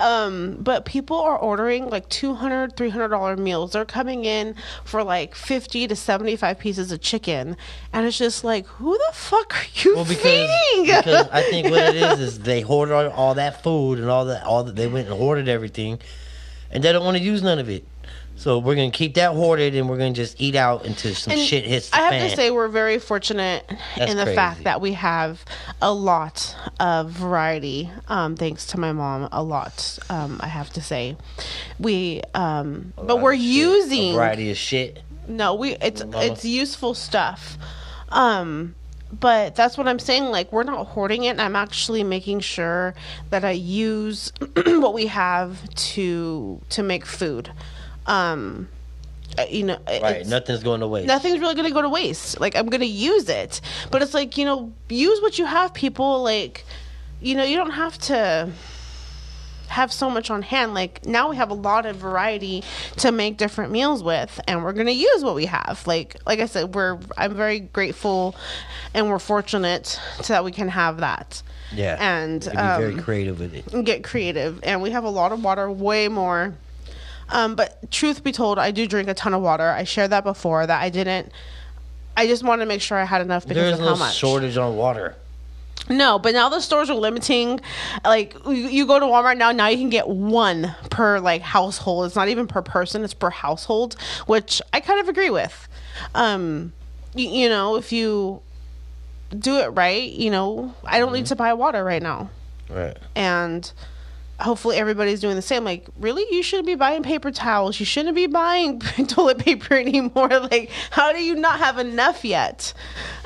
Um, 0.00 0.58
but 0.60 0.84
people 0.84 1.18
are 1.18 1.38
ordering 1.38 1.88
like 1.88 2.08
200 2.10 2.76
300 2.76 3.08
dollar 3.08 3.36
meals. 3.36 3.72
They're 3.72 3.86
coming 3.86 4.26
in 4.26 4.54
for 4.84 5.02
like 5.02 5.34
fifty 5.34 5.86
to 5.88 5.96
seventy 5.96 6.36
five 6.36 6.58
pieces 6.58 6.92
of 6.92 7.00
chicken, 7.00 7.56
and 7.92 8.06
it's 8.06 8.18
just 8.18 8.44
like, 8.44 8.66
who 8.66 8.92
the 8.92 9.12
fuck 9.14 9.54
are 9.54 9.66
you 9.82 9.94
Well, 9.96 10.04
because, 10.04 10.22
feeding? 10.22 10.94
because 10.96 11.28
I 11.32 11.42
think 11.42 11.70
what 11.70 11.94
it 11.94 11.96
is 11.96 12.20
is 12.28 12.38
they 12.40 12.60
hoarded 12.60 12.94
all, 12.94 13.08
all 13.10 13.34
that 13.34 13.62
food 13.62 13.98
and 13.98 14.10
all 14.10 14.26
that 14.26 14.44
all 14.44 14.62
that 14.64 14.76
they 14.76 14.86
went 14.88 15.08
and 15.08 15.16
hoarded 15.16 15.48
everything, 15.48 15.98
and 16.70 16.84
they 16.84 16.92
don't 16.92 17.04
want 17.04 17.16
to 17.16 17.22
use 17.22 17.42
none 17.42 17.58
of 17.58 17.70
it. 17.70 17.86
So 18.36 18.58
we're 18.58 18.74
gonna 18.74 18.90
keep 18.90 19.14
that 19.14 19.32
hoarded 19.32 19.74
and 19.74 19.88
we're 19.88 19.96
gonna 19.96 20.12
just 20.12 20.40
eat 20.40 20.54
out 20.54 20.84
until 20.84 21.14
some 21.14 21.32
And 21.32 21.40
shit 21.40 21.64
hits 21.64 21.88
the 21.90 21.96
I 21.96 22.00
have 22.00 22.10
fan. 22.10 22.30
to 22.30 22.36
say 22.36 22.50
we're 22.50 22.68
very 22.68 22.98
fortunate 22.98 23.64
That's 23.96 24.10
in 24.10 24.16
the 24.18 24.24
crazy. 24.24 24.36
fact 24.36 24.64
that 24.64 24.80
we 24.80 24.92
have 24.94 25.44
a 25.80 25.92
lot 25.94 26.54
of 26.80 27.10
variety. 27.10 27.90
Um, 28.08 28.36
thanks 28.36 28.66
to 28.66 28.78
my 28.78 28.92
mom, 28.92 29.28
a 29.32 29.42
lot. 29.42 29.98
Um, 30.10 30.40
I 30.42 30.48
have 30.48 30.68
to 30.74 30.82
say, 30.82 31.16
we 31.78 32.22
um, 32.34 32.92
but 32.96 33.20
we're 33.22 33.34
shit, 33.36 33.40
a 33.42 33.44
using 33.46 34.14
variety 34.14 34.50
of 34.50 34.56
shit. 34.58 35.02
no, 35.28 35.54
we 35.54 35.76
it's 35.76 36.04
Mama. 36.04 36.24
it's 36.24 36.44
useful 36.44 36.92
stuff. 36.94 37.56
Um 38.10 38.74
but 39.20 39.54
that's 39.54 39.78
what 39.78 39.86
I'm 39.86 40.00
saying 40.00 40.24
like 40.24 40.52
we're 40.52 40.64
not 40.64 40.88
hoarding 40.88 41.22
it. 41.24 41.38
I'm 41.38 41.54
actually 41.54 42.02
making 42.02 42.40
sure 42.40 42.94
that 43.30 43.44
I 43.44 43.52
use 43.52 44.32
what 44.66 44.92
we 44.92 45.06
have 45.06 45.72
to 45.74 46.60
to 46.70 46.82
make 46.82 47.06
food. 47.06 47.52
Um 48.06 48.68
uh, 49.38 49.46
you 49.50 49.64
know, 49.64 49.78
Right, 49.88 50.24
nothing's 50.26 50.62
going 50.62 50.80
to 50.80 50.86
waste. 50.86 51.08
nothing's 51.08 51.40
really 51.40 51.54
going 51.54 51.66
to 51.66 51.72
go 51.74 51.82
to 51.82 51.88
waste. 51.88 52.38
Like 52.40 52.54
I'm 52.54 52.66
going 52.66 52.82
to 52.82 52.86
use 52.86 53.28
it. 53.28 53.60
But 53.90 54.00
it's 54.02 54.14
like, 54.14 54.38
you 54.38 54.44
know, 54.44 54.72
use 54.88 55.20
what 55.22 55.38
you 55.38 55.46
have 55.46 55.74
people 55.74 56.22
like 56.22 56.64
you 57.20 57.34
know, 57.34 57.42
you 57.44 57.56
don't 57.56 57.70
have 57.70 57.96
to 57.98 58.50
have 59.68 59.92
so 59.92 60.10
much 60.10 60.30
on 60.30 60.42
hand. 60.42 60.74
Like 60.74 61.04
now 61.06 61.30
we 61.30 61.36
have 61.36 61.50
a 61.50 61.54
lot 61.54 61.86
of 61.86 61.96
variety 61.96 62.62
to 62.98 63.10
make 63.10 63.38
different 63.38 63.72
meals 63.72 64.02
with 64.04 64.40
and 64.46 64.62
we're 64.62 64.72
going 64.74 64.86
to 64.86 64.92
use 64.92 65.24
what 65.24 65.34
we 65.34 65.46
have. 65.46 65.82
Like 65.86 66.16
like 66.26 66.38
I 66.38 66.46
said, 66.46 66.74
we're 66.74 66.98
I'm 67.16 67.34
very 67.34 67.60
grateful 67.60 68.36
and 68.92 69.08
we're 69.08 69.18
fortunate 69.18 69.98
to 70.22 70.28
that 70.28 70.44
we 70.44 70.52
can 70.52 70.68
have 70.68 70.98
that. 70.98 71.42
Yeah, 71.72 71.96
And 71.98 72.42
can 72.42 72.52
be 72.52 72.82
very 72.82 72.94
um, 72.94 73.02
creative 73.02 73.40
with 73.40 73.54
it. 73.54 73.84
get 73.84 74.04
creative 74.04 74.60
and 74.62 74.80
we 74.80 74.90
have 74.90 75.02
a 75.02 75.10
lot 75.10 75.32
of 75.32 75.42
water 75.42 75.68
way 75.70 76.06
more 76.08 76.54
um, 77.30 77.54
but 77.54 77.90
truth 77.90 78.22
be 78.24 78.32
told 78.32 78.58
i 78.58 78.70
do 78.70 78.86
drink 78.86 79.08
a 79.08 79.14
ton 79.14 79.34
of 79.34 79.40
water. 79.42 79.68
I 79.70 79.84
shared 79.84 80.10
that 80.10 80.24
before 80.24 80.66
that 80.66 80.80
i 80.82 80.88
didn't 80.90 81.32
i 82.16 82.26
just 82.26 82.42
wanted 82.42 82.64
to 82.64 82.68
make 82.68 82.80
sure 82.80 82.96
i 82.98 83.04
had 83.04 83.20
enough 83.22 83.46
because 83.46 83.78
There's 83.78 83.80
of 83.80 83.98
how 83.98 84.04
much. 84.04 84.14
shortage 84.16 84.56
on 84.56 84.76
water. 84.76 85.16
no 85.88 86.18
but 86.18 86.32
now 86.34 86.48
the 86.48 86.60
stores 86.60 86.88
are 86.90 86.94
limiting 86.96 87.60
like 88.04 88.36
you, 88.46 88.52
you 88.52 88.86
go 88.86 88.98
to 89.00 89.06
walmart 89.06 89.36
now 89.36 89.50
now 89.52 89.68
you 89.68 89.76
can 89.78 89.90
get 89.90 90.08
one 90.08 90.74
per 90.90 91.18
like 91.20 91.42
household. 91.42 92.06
It's 92.06 92.16
not 92.16 92.28
even 92.28 92.46
per 92.46 92.62
person 92.62 93.02
it's 93.04 93.14
per 93.14 93.30
household 93.30 93.96
which 94.26 94.62
i 94.72 94.80
kind 94.80 95.00
of 95.00 95.08
agree 95.08 95.30
with. 95.30 95.68
Um 96.14 96.72
you, 97.14 97.28
you 97.28 97.48
know 97.48 97.76
if 97.76 97.92
you 97.92 98.40
do 99.36 99.56
it 99.58 99.68
right 99.68 100.10
you 100.12 100.30
know 100.30 100.74
i 100.84 100.98
don't 101.00 101.12
need 101.12 101.26
to 101.26 101.36
buy 101.36 101.52
water 101.54 101.82
right 101.84 102.02
now. 102.02 102.30
Right. 102.70 102.96
and 103.14 103.70
hopefully 104.40 104.76
everybody's 104.76 105.20
doing 105.20 105.36
the 105.36 105.42
same. 105.42 105.64
Like 105.64 105.86
really? 105.98 106.24
You 106.30 106.42
shouldn't 106.42 106.66
be 106.66 106.74
buying 106.74 107.02
paper 107.02 107.30
towels. 107.30 107.78
You 107.78 107.86
shouldn't 107.86 108.14
be 108.16 108.26
buying 108.26 108.80
toilet 109.08 109.38
paper 109.38 109.74
anymore. 109.74 110.28
Like 110.50 110.70
how 110.90 111.12
do 111.12 111.22
you 111.22 111.34
not 111.36 111.58
have 111.60 111.78
enough 111.78 112.24
yet? 112.24 112.72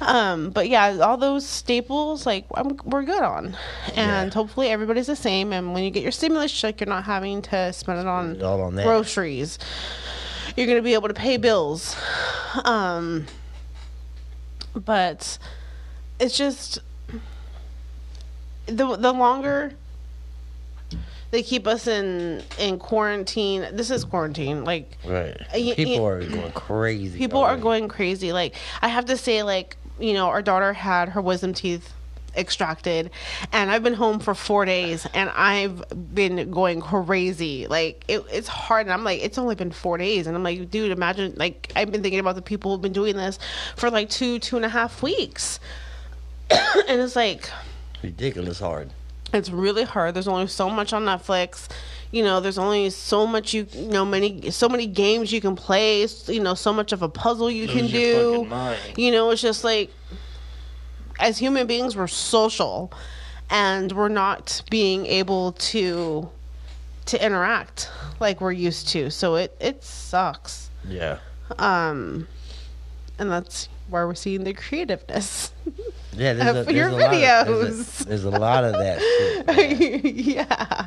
Um 0.00 0.50
but 0.50 0.68
yeah 0.68 0.98
all 1.00 1.16
those 1.16 1.46
staples 1.46 2.26
like 2.26 2.44
I'm, 2.54 2.76
we're 2.84 3.02
good 3.04 3.22
on. 3.22 3.56
And 3.94 4.28
Yeah. 4.28 4.34
hopefully 4.34 4.68
everybody's 4.68 5.06
the 5.06 5.16
same. 5.16 5.52
And 5.52 5.72
when 5.74 5.82
you 5.84 5.90
get 5.90 6.02
your 6.02 6.12
stimulus 6.12 6.52
check 6.52 6.80
you're 6.80 6.88
not 6.88 7.04
having 7.04 7.42
to 7.42 7.72
spend 7.72 8.00
it 8.00 8.06
on 8.06 8.42
All 8.42 8.60
on 8.62 8.74
groceries. 8.74 9.58
You're 10.56 10.66
going 10.66 10.78
to 10.78 10.82
be 10.82 10.94
able 10.94 11.08
to 11.08 11.14
pay 11.14 11.36
bills. 11.38 11.96
Um 12.64 13.26
but 14.74 15.38
it's 16.20 16.36
just 16.36 16.78
the 18.66 18.96
the 18.96 19.12
longer 19.12 19.72
they 21.30 21.42
keep 21.42 21.66
us 21.66 21.86
in 21.86 22.42
in 22.58 22.78
quarantine 22.78 23.66
this 23.72 23.90
is 23.90 24.04
quarantine 24.04 24.64
like 24.64 24.96
Right. 25.04 25.36
y- 25.54 25.74
People 25.76 26.02
y- 26.04 26.10
are 26.10 26.24
going 26.24 26.52
crazy. 26.52 27.18
people 27.18 27.40
are 27.40 27.56
going 27.56 27.88
crazy 27.88 28.32
like 28.32 28.54
i 28.82 28.88
have 28.88 29.04
to 29.06 29.16
say 29.16 29.42
like 29.42 29.76
you 30.00 30.14
know 30.14 30.26
our 30.28 30.42
daughter 30.42 30.72
had 30.72 31.10
her 31.10 31.20
wisdom 31.20 31.52
teeth 31.52 31.92
extracted 32.36 33.10
and 33.52 33.68
i've 33.70 33.82
been 33.82 33.94
home 33.94 34.20
for 34.20 34.32
four 34.34 34.64
days 34.64 35.06
and 35.12 35.28
i've 35.30 35.82
been 36.14 36.50
going 36.52 36.80
crazy 36.80 37.66
like 37.66 38.04
it, 38.06 38.22
it's 38.30 38.46
hard 38.46 38.86
and 38.86 38.92
i'm 38.92 39.02
like 39.02 39.20
it's 39.22 39.38
only 39.38 39.54
been 39.56 39.72
four 39.72 39.98
days 39.98 40.26
and 40.26 40.36
i'm 40.36 40.42
like 40.44 40.70
dude 40.70 40.92
imagine 40.92 41.34
like 41.36 41.72
i've 41.74 41.90
been 41.90 42.00
thinking 42.02 42.20
about 42.20 42.36
the 42.36 42.42
people 42.42 42.70
who've 42.70 42.82
been 42.82 42.92
doing 42.92 43.16
this 43.16 43.38
for 43.76 43.90
like 43.90 44.08
two 44.08 44.38
two 44.38 44.54
and 44.56 44.64
a 44.64 44.68
half 44.68 45.02
weeks 45.02 45.58
and 46.50 47.00
it's 47.00 47.16
like 47.16 47.50
ridiculous 48.02 48.60
hard. 48.60 48.90
It's 49.32 49.50
really 49.50 49.84
hard. 49.84 50.14
There's 50.14 50.28
only 50.28 50.46
so 50.46 50.70
much 50.70 50.92
on 50.92 51.04
netflix. 51.04 51.68
You 52.10 52.22
know 52.24 52.40
there's 52.40 52.56
only 52.58 52.88
so 52.90 53.26
much 53.26 53.52
you, 53.52 53.66
you 53.72 53.88
know 53.88 54.04
many 54.04 54.50
so 54.50 54.68
many 54.68 54.86
games 54.86 55.30
you 55.32 55.40
can 55.40 55.54
play. 55.56 56.06
You 56.26 56.40
know 56.40 56.54
so 56.54 56.72
much 56.72 56.92
of 56.92 57.02
a 57.02 57.08
puzzle 57.08 57.50
you 57.50 57.66
can 57.68 57.82
Lose 57.82 57.92
your 57.92 58.44
do. 58.46 58.74
you 58.96 59.10
know 59.12 59.30
it's 59.30 59.42
just 59.42 59.62
like 59.64 59.90
as 61.20 61.36
human 61.38 61.66
beings 61.66 61.96
we're 61.96 62.06
social 62.06 62.90
and 63.50 63.92
we're 63.92 64.08
not 64.08 64.62
being 64.70 65.04
able 65.06 65.52
to 65.52 66.28
to 67.06 67.24
interact 67.24 67.90
like 68.20 68.40
we're 68.40 68.52
used 68.52 68.88
to. 68.88 69.10
So 69.10 69.34
it 69.36 69.54
it 69.60 69.84
sucks. 69.84 70.70
Yeah. 70.88 71.18
um 71.58 72.26
and 73.18 73.30
that's 73.30 73.68
why 73.88 74.04
we're 74.04 74.14
seeing 74.14 74.44
the 74.44 74.52
creativeness 74.54 75.52
Yeah, 76.12 76.32
there's 76.32 76.66
a, 76.66 76.74
your 76.74 76.90
there's 76.90 76.92
a 76.92 76.96
lot 76.96 77.14
of- 77.14 77.20
there's, 77.20 77.76
videos. 77.78 78.00
a, 78.00 78.04
there's 78.08 78.24
a 78.24 78.30
lot 78.30 78.64
of 78.64 78.72
that 78.72 79.00
shit. 79.78 80.14
yeah 80.14 80.86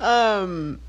um 0.00 0.80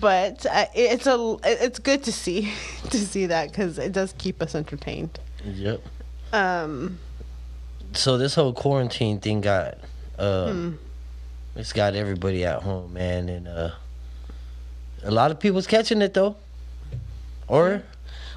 but 0.00 0.46
uh, 0.46 0.66
it's 0.74 1.06
a 1.06 1.36
it's 1.44 1.78
good 1.80 2.04
to 2.04 2.12
see 2.12 2.52
to 2.90 2.98
see 2.98 3.26
that 3.26 3.50
because 3.50 3.78
it 3.78 3.92
does 3.92 4.14
keep 4.18 4.40
us 4.42 4.54
entertained 4.54 5.18
Yep. 5.44 5.82
um 6.32 6.98
So 7.92 8.16
this 8.18 8.34
whole 8.36 8.52
quarantine 8.52 9.18
thing 9.20 9.40
got 9.40 9.78
uh 10.18 10.52
Hmm. 10.52 10.72
it's 11.56 11.72
got 11.72 11.94
everybody 11.96 12.44
at 12.44 12.62
home, 12.62 12.92
man, 12.92 13.28
and 13.28 13.48
uh 13.48 13.70
a 15.02 15.10
lot 15.10 15.30
of 15.32 15.40
people's 15.40 15.66
catching 15.66 16.02
it 16.02 16.12
though. 16.14 16.36
Or 17.48 17.82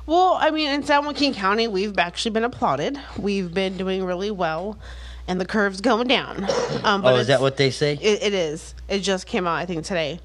well 0.05 0.37
i 0.39 0.49
mean 0.51 0.69
in 0.69 0.83
san 0.83 1.05
joaquin 1.05 1.33
county 1.33 1.67
we've 1.67 1.97
actually 1.97 2.31
been 2.31 2.43
applauded 2.43 2.99
we've 3.17 3.53
been 3.53 3.77
doing 3.77 4.03
really 4.03 4.31
well 4.31 4.77
and 5.27 5.39
the 5.39 5.45
curve's 5.45 5.81
going 5.81 6.07
down 6.07 6.43
um 6.83 7.01
but 7.01 7.13
oh, 7.13 7.17
is 7.17 7.27
that 7.27 7.39
what 7.41 7.55
they 7.57 7.71
say? 7.71 7.93
It, 8.01 8.21
it 8.23 8.33
is. 8.33 8.75
It 8.89 8.99
just 8.99 9.25
came 9.25 9.47
out, 9.47 9.55
I 9.55 9.65
think, 9.65 9.85
today. 9.85 10.19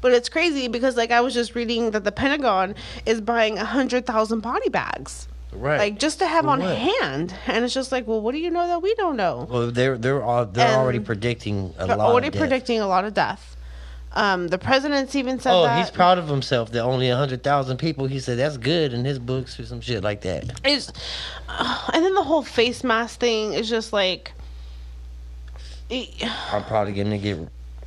But 0.00 0.12
it's 0.12 0.28
crazy 0.30 0.68
because, 0.68 0.96
like, 0.96 1.10
I 1.10 1.20
was 1.20 1.32
just 1.34 1.54
reading 1.54 1.90
that 1.92 2.02
the 2.04 2.12
Pentagon 2.12 2.74
is 3.06 3.20
buying 3.20 3.58
a 3.58 3.64
hundred 3.64 4.06
thousand 4.06 4.40
body 4.40 4.68
bags, 4.70 5.28
right. 5.52 5.78
like 5.78 5.98
just 5.98 6.18
to 6.20 6.26
have 6.26 6.46
on 6.46 6.60
what? 6.60 6.76
hand. 6.78 7.34
And 7.46 7.64
it's 7.64 7.74
just 7.74 7.92
like, 7.92 8.06
well, 8.06 8.20
what 8.22 8.32
do 8.32 8.38
you 8.38 8.50
know 8.50 8.66
that 8.68 8.80
we 8.82 8.94
don't 8.94 9.16
know? 9.16 9.46
well, 9.50 9.70
they're 9.70 9.98
they're 9.98 10.22
all, 10.22 10.46
they're 10.46 10.66
And 10.66 10.76
already 10.76 11.00
predicting 11.00 11.74
a 11.78 11.86
They're 11.86 11.96
lot. 11.96 12.08
already 12.10 12.28
of 12.28 12.32
death. 12.34 12.40
predicting 12.40 12.80
a 12.80 12.86
lot 12.86 13.04
of 13.04 13.12
death. 13.14 13.53
Um, 14.14 14.48
the 14.48 14.58
president's 14.58 15.14
even 15.16 15.40
said 15.40 15.52
Oh, 15.52 15.62
that. 15.64 15.78
he's 15.78 15.90
proud 15.90 16.18
of 16.18 16.28
himself 16.28 16.70
that 16.72 16.80
only 16.82 17.08
a 17.10 17.16
hundred 17.16 17.42
thousand 17.42 17.78
people. 17.78 18.06
He 18.06 18.20
said 18.20 18.38
that's 18.38 18.56
good 18.56 18.92
in 18.92 19.04
his 19.04 19.18
books 19.18 19.58
or 19.58 19.66
some 19.66 19.80
shit 19.80 20.04
like 20.04 20.20
that. 20.22 20.60
It's, 20.64 20.92
uh, 21.48 21.90
and 21.92 22.04
then 22.04 22.14
the 22.14 22.22
whole 22.22 22.42
face 22.42 22.84
mask 22.84 23.18
thing 23.20 23.54
is 23.54 23.68
just 23.68 23.92
like, 23.92 24.32
it- 25.90 26.10
I'm 26.52 26.64
probably 26.64 26.92
gonna 26.94 27.18
get 27.18 27.38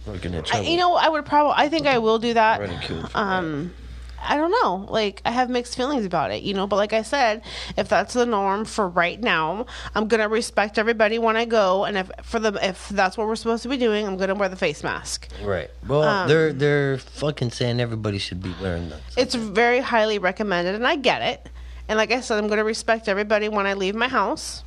fucking 0.05 0.33
in 0.33 0.43
I, 0.53 0.59
you 0.61 0.77
know, 0.77 0.95
I 0.95 1.09
would 1.09 1.25
probably, 1.25 1.53
I 1.55 1.69
think 1.69 1.87
I 1.87 1.97
will 1.97 2.19
do 2.19 2.33
that. 2.33 2.59
ridiculed. 2.59 3.09
um 3.15 3.73
i 4.21 4.36
don't 4.36 4.51
know. 4.51 4.86
Like 4.91 5.21
i 5.25 5.32
have 5.32 5.49
mixed 5.49 5.75
feelings 5.75 6.06
about 6.06 6.32
it 6.32 6.43
you 6.43 6.53
know? 6.53 6.67
But 6.67 6.77
like 6.77 6.93
i 6.93 7.01
said 7.01 7.41
if 7.77 7.88
that's 7.89 8.13
the 8.13 8.25
norm 8.25 8.65
for 8.65 8.88
right 8.88 9.19
now 9.19 9.65
i'm 9.95 10.08
gonna 10.08 10.30
respect 10.30 10.77
everybody 10.77 11.19
when 11.19 11.36
i 11.38 11.45
go. 11.45 11.86
And 11.86 11.97
if 11.97 12.12
for 12.23 12.39
the 12.39 12.53
if 12.65 12.89
that's 12.89 13.17
what 13.17 13.27
we're 13.27 13.36
supposed 13.36 13.63
to 13.63 13.69
be 13.69 13.77
doing 13.77 14.06
i'm 14.08 14.17
gonna 14.17 14.36
wear 14.36 14.49
the 14.49 14.56
face 14.56 14.84
mask. 14.84 15.27
Right. 15.43 15.69
Well, 15.88 16.03
um, 16.03 16.27
they're 16.27 16.53
they're 16.53 16.97
fucking 16.97 17.51
saying 17.51 17.80
everybody 17.80 18.17
should 18.17 18.41
be 18.41 18.53
wearing 18.62 18.89
them. 18.89 18.99
it's 19.15 19.36
very 19.36 19.80
highly 19.80 20.19
recommended 20.19 20.75
and 20.75 20.86
i 20.88 20.95
get 20.95 21.21
it. 21.21 21.49
And 21.88 21.97
like 21.97 22.12
i 22.12 22.21
said 22.21 22.38
i'm 22.38 22.47
gonna 22.47 22.63
respect 22.63 23.08
everybody 23.08 23.49
when 23.49 23.65
i 23.65 23.73
leave 23.73 23.95
my 23.95 24.08
house. 24.08 24.63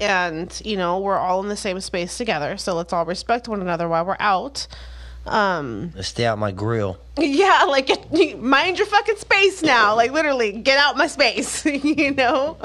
And 0.00 0.60
you 0.64 0.76
know 0.76 0.98
we're 0.98 1.16
all 1.16 1.40
in 1.40 1.48
the 1.48 1.56
same 1.56 1.80
space 1.80 2.16
together. 2.18 2.56
So 2.56 2.74
let's 2.74 2.92
all 2.92 3.04
respect 3.06 3.46
one 3.46 3.60
another 3.60 3.88
while 3.88 4.04
we're 4.04 4.16
out 4.18 4.66
Um, 5.26 5.92
Stay 6.02 6.26
out 6.26 6.38
my 6.38 6.52
grill. 6.52 6.98
yeah, 7.18 7.64
like 7.68 7.88
mind 8.38 8.78
your 8.78 8.86
fucking 8.86 9.16
space 9.16 9.62
now. 9.62 9.94
Like 9.94 10.12
literally, 10.12 10.52
get 10.52 10.78
out 10.78 10.96
my 10.96 11.06
space. 11.06 11.64
you 11.66 12.12
know. 12.12 12.56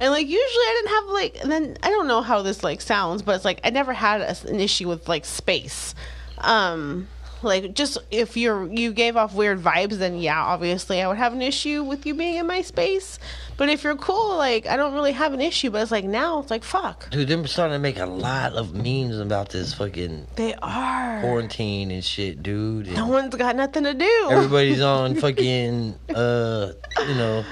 And 0.00 0.10
like 0.12 0.26
usually 0.26 0.38
I 0.40 0.82
didn't 0.82 0.94
have 0.94 1.04
like 1.08 1.42
and 1.42 1.52
then 1.52 1.76
I 1.82 1.90
don't 1.90 2.06
know 2.06 2.22
how 2.22 2.42
this 2.42 2.62
like 2.62 2.80
sounds, 2.80 3.22
but 3.22 3.36
it's 3.36 3.44
like 3.44 3.60
I 3.64 3.70
never 3.70 3.92
had 3.92 4.20
a, 4.20 4.36
an 4.48 4.60
issue 4.60 4.88
with 4.88 5.08
like 5.08 5.24
space. 5.24 5.94
Um 6.38 7.08
like 7.42 7.74
just 7.74 7.98
if 8.10 8.36
you're 8.36 8.66
you 8.72 8.92
gave 8.92 9.16
off 9.16 9.34
weird 9.34 9.60
vibes 9.60 9.94
then 9.98 10.18
yeah, 10.18 10.40
obviously 10.42 11.00
I 11.02 11.08
would 11.08 11.16
have 11.18 11.32
an 11.32 11.42
issue 11.42 11.82
with 11.82 12.04
you 12.06 12.14
being 12.14 12.36
in 12.36 12.46
my 12.46 12.62
space. 12.62 13.18
But 13.56 13.68
if 13.68 13.84
you're 13.84 13.96
cool, 13.96 14.36
like 14.38 14.66
I 14.66 14.76
don't 14.76 14.94
really 14.94 15.12
have 15.12 15.32
an 15.34 15.40
issue, 15.40 15.70
but 15.70 15.82
it's 15.82 15.90
like 15.90 16.04
now 16.04 16.40
it's 16.40 16.50
like 16.50 16.64
fuck. 16.64 17.10
Dude, 17.10 17.28
they're 17.28 17.46
starting 17.46 17.74
to 17.74 17.78
make 17.78 17.98
a 17.98 18.06
lot 18.06 18.54
of 18.54 18.74
memes 18.74 19.18
about 19.18 19.50
this 19.50 19.74
fucking 19.74 20.26
They 20.36 20.54
are. 20.62 21.20
quarantine 21.20 21.90
and 21.90 22.02
shit, 22.04 22.42
dude. 22.42 22.86
And 22.86 22.96
No 22.96 23.06
one's 23.06 23.34
got 23.34 23.56
nothing 23.56 23.84
to 23.84 23.92
do. 23.94 24.28
everybody's 24.30 24.80
on 24.82 25.14
fucking, 25.14 25.94
uh, 26.14 26.72
you 27.06 27.14
know, 27.14 27.44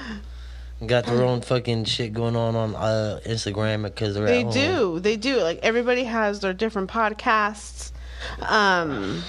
got 0.87 1.05
their 1.05 1.23
own 1.23 1.41
fucking 1.41 1.83
shit 1.85 2.13
going 2.13 2.35
on 2.35 2.55
on 2.55 2.73
uh, 2.75 3.19
Instagram 3.27 3.83
because 3.83 4.15
they're 4.15 4.25
They 4.25 4.45
do. 4.45 4.99
They 4.99 5.15
do. 5.17 5.41
Like 5.41 5.59
everybody 5.61 6.05
has 6.05 6.39
their 6.39 6.53
different 6.53 6.89
podcasts. 6.89 7.91
Um 8.41 9.23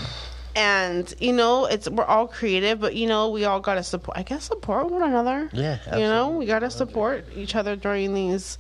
and 0.57 1.13
you 1.21 1.33
know, 1.33 1.67
it's 1.67 1.89
we're 1.89 2.05
all 2.05 2.27
creative, 2.27 2.81
but 2.81 2.95
you 2.95 3.07
know, 3.07 3.31
we 3.31 3.45
all 3.45 3.61
got 3.61 3.75
to 3.75 3.83
support 3.83 4.19
I 4.19 4.23
guess 4.23 4.45
support 4.45 4.91
one 4.91 5.03
another. 5.03 5.49
Yeah, 5.53 5.79
You 5.97 6.05
know, 6.05 6.31
we 6.31 6.47
got 6.47 6.61
to 6.61 6.71
support 6.71 7.25
each 7.37 7.55
other 7.55 7.77
during 7.77 8.15
these 8.15 8.59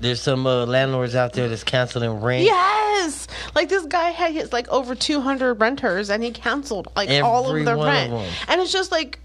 There's 0.00 0.20
some 0.20 0.46
uh, 0.46 0.66
landlords 0.66 1.14
out 1.14 1.32
there 1.32 1.48
that's 1.48 1.64
canceling 1.64 2.20
rent. 2.20 2.44
Yes. 2.44 3.26
Like 3.54 3.68
this 3.68 3.86
guy 3.86 4.10
had 4.10 4.32
his 4.32 4.52
like 4.52 4.68
over 4.68 4.94
200 4.94 5.54
renters 5.54 6.10
and 6.10 6.22
he 6.22 6.30
canceled 6.30 6.88
like 6.96 7.10
all 7.22 7.54
of 7.54 7.64
their 7.64 7.76
of 7.76 7.84
rent. 7.84 8.10
them. 8.10 8.32
and 8.48 8.60
it's 8.60 8.72
just 8.72 8.92
like 8.92 9.18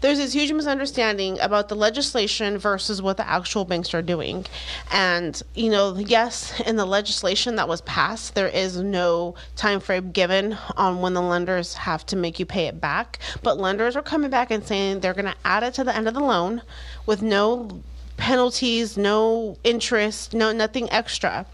there's 0.00 0.18
this 0.18 0.32
huge 0.32 0.52
misunderstanding 0.52 1.38
about 1.40 1.68
the 1.68 1.74
legislation 1.76 2.58
versus 2.58 3.00
what 3.00 3.16
the 3.16 3.28
actual 3.28 3.64
banks 3.64 3.94
are 3.94 4.02
doing. 4.02 4.46
And, 4.90 5.40
you 5.54 5.70
know, 5.70 5.96
yes, 5.96 6.58
in 6.60 6.76
the 6.76 6.84
legislation 6.84 7.56
that 7.56 7.68
was 7.68 7.80
passed, 7.82 8.34
there 8.34 8.48
is 8.48 8.76
no 8.76 9.34
time 9.56 9.80
frame 9.80 10.12
given 10.12 10.56
on 10.76 11.00
when 11.00 11.14
the 11.14 11.22
lenders 11.22 11.74
have 11.74 12.04
to 12.06 12.16
make 12.16 12.38
you 12.38 12.46
pay 12.46 12.66
it 12.66 12.80
back. 12.80 13.18
But 13.42 13.58
lenders 13.58 13.96
are 13.96 14.02
coming 14.02 14.30
back 14.30 14.50
and 14.50 14.64
saying 14.64 15.00
they're 15.00 15.14
going 15.14 15.26
to 15.26 15.36
add 15.44 15.62
it 15.62 15.74
to 15.74 15.84
the 15.84 15.94
end 15.94 16.08
of 16.08 16.14
the 16.14 16.20
loan 16.20 16.62
with 17.06 17.22
no 17.22 17.82
penalties, 18.16 18.96
no 18.96 19.58
interest, 19.64 20.34
no 20.34 20.52
nothing 20.52 20.90
extra. 20.90 21.46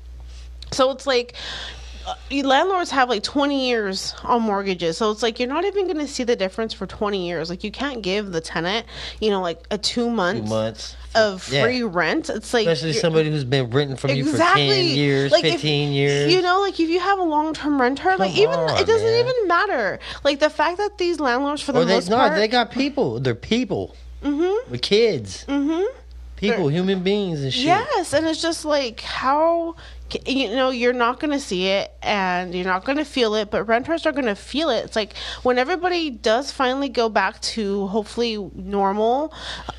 So 0.73 0.91
it's 0.91 1.07
like 1.07 1.35
landlords 2.31 2.91
have 2.91 3.09
like 3.09 3.23
20 3.23 3.69
years 3.69 4.15
on 4.25 4.43
mortgages. 4.43 4.97
So 4.97 5.11
it's 5.11 5.23
like 5.23 5.39
you're 5.39 5.49
not 5.49 5.65
even 5.65 5.85
going 5.85 5.99
to 5.99 6.09
see 6.09 6.25
the 6.25 6.37
difference 6.37 6.73
for 6.73 6.87
20 6.87 7.27
years. 7.27 7.51
Like 7.51 7.63
you 7.65 7.71
can't 7.71 8.03
give 8.03 8.33
the 8.33 8.41
tenant, 8.41 8.87
you 9.21 9.31
know, 9.31 9.41
like 9.41 9.61
a 9.71 9.79
2 9.79 9.93
Two 10.03 10.11
months, 10.11 10.49
months. 10.49 10.97
of 11.15 11.49
Yeah. 11.53 11.63
free 11.63 11.83
rent. 11.83 12.31
It's 12.31 12.53
like 12.55 12.67
Especially 12.67 12.95
somebody 12.95 13.31
who's 13.31 13.45
been 13.45 13.71
renting 13.71 13.97
from 13.97 14.11
you 14.13 14.25
for 14.25 14.39
10 14.39 14.85
years, 14.85 15.31
Like, 15.31 15.45
if- 15.45 15.53
15 15.55 15.93
years. 15.93 16.33
You 16.33 16.41
know, 16.43 16.61
like 16.61 16.81
if 16.81 16.89
you 16.89 16.99
have 17.01 17.19
a 17.19 17.23
long 17.25 17.53
term 17.55 17.81
renter, 17.81 18.17
like 18.17 18.35
even 18.37 18.55
on, 18.59 18.79
it 18.81 18.87
doesn't 18.87 19.07
man. 19.07 19.21
even 19.27 19.49
matter. 19.49 19.99
Like 20.25 20.41
the 20.41 20.51
fact 20.51 20.79
that 20.79 20.99
these 20.99 21.21
landlords, 21.21 21.63
for 21.63 21.73
the 21.73 21.81
or 21.81 21.85
they, 21.85 21.95
most 21.95 22.09
no, 22.11 22.17
part, 22.17 22.35
they 22.35 22.49
got 22.49 22.71
people. 22.71 23.21
They're 23.21 23.35
people. 23.35 23.95
Mhm. 24.25 24.71
With 24.71 24.83
kids. 24.83 25.45
Mhm. 25.49 25.87
People, 26.37 26.69
human 26.69 27.05
beings 27.05 27.43
and 27.45 27.53
shit. 27.53 27.67
Yes, 27.67 28.13
and 28.13 28.27
it's 28.27 28.43
just 28.43 28.65
like 28.65 29.01
how 29.03 29.77
you 30.27 30.49
know 30.49 30.71
you're 30.71 30.93
not 30.93 31.21
going 31.21 31.31
to 31.33 31.41
see 31.41 31.67
it 31.69 31.93
and 32.03 32.55
you're 32.55 32.65
not 32.65 32.85
going 32.85 32.99
to 32.99 33.05
feel 33.05 33.35
it, 33.35 33.51
but 33.51 33.65
renters 33.65 34.07
are 34.07 34.13
going 34.13 34.27
to 34.27 34.35
feel 34.35 34.71
it. 34.71 34.85
It's 34.85 34.97
like 34.97 35.15
when 35.43 35.59
everybody 35.59 36.11
does 36.11 36.51
finally 36.51 36.89
go 36.89 37.09
back 37.09 37.41
to 37.41 37.87
hopefully 37.89 38.37
normal, 38.55 39.33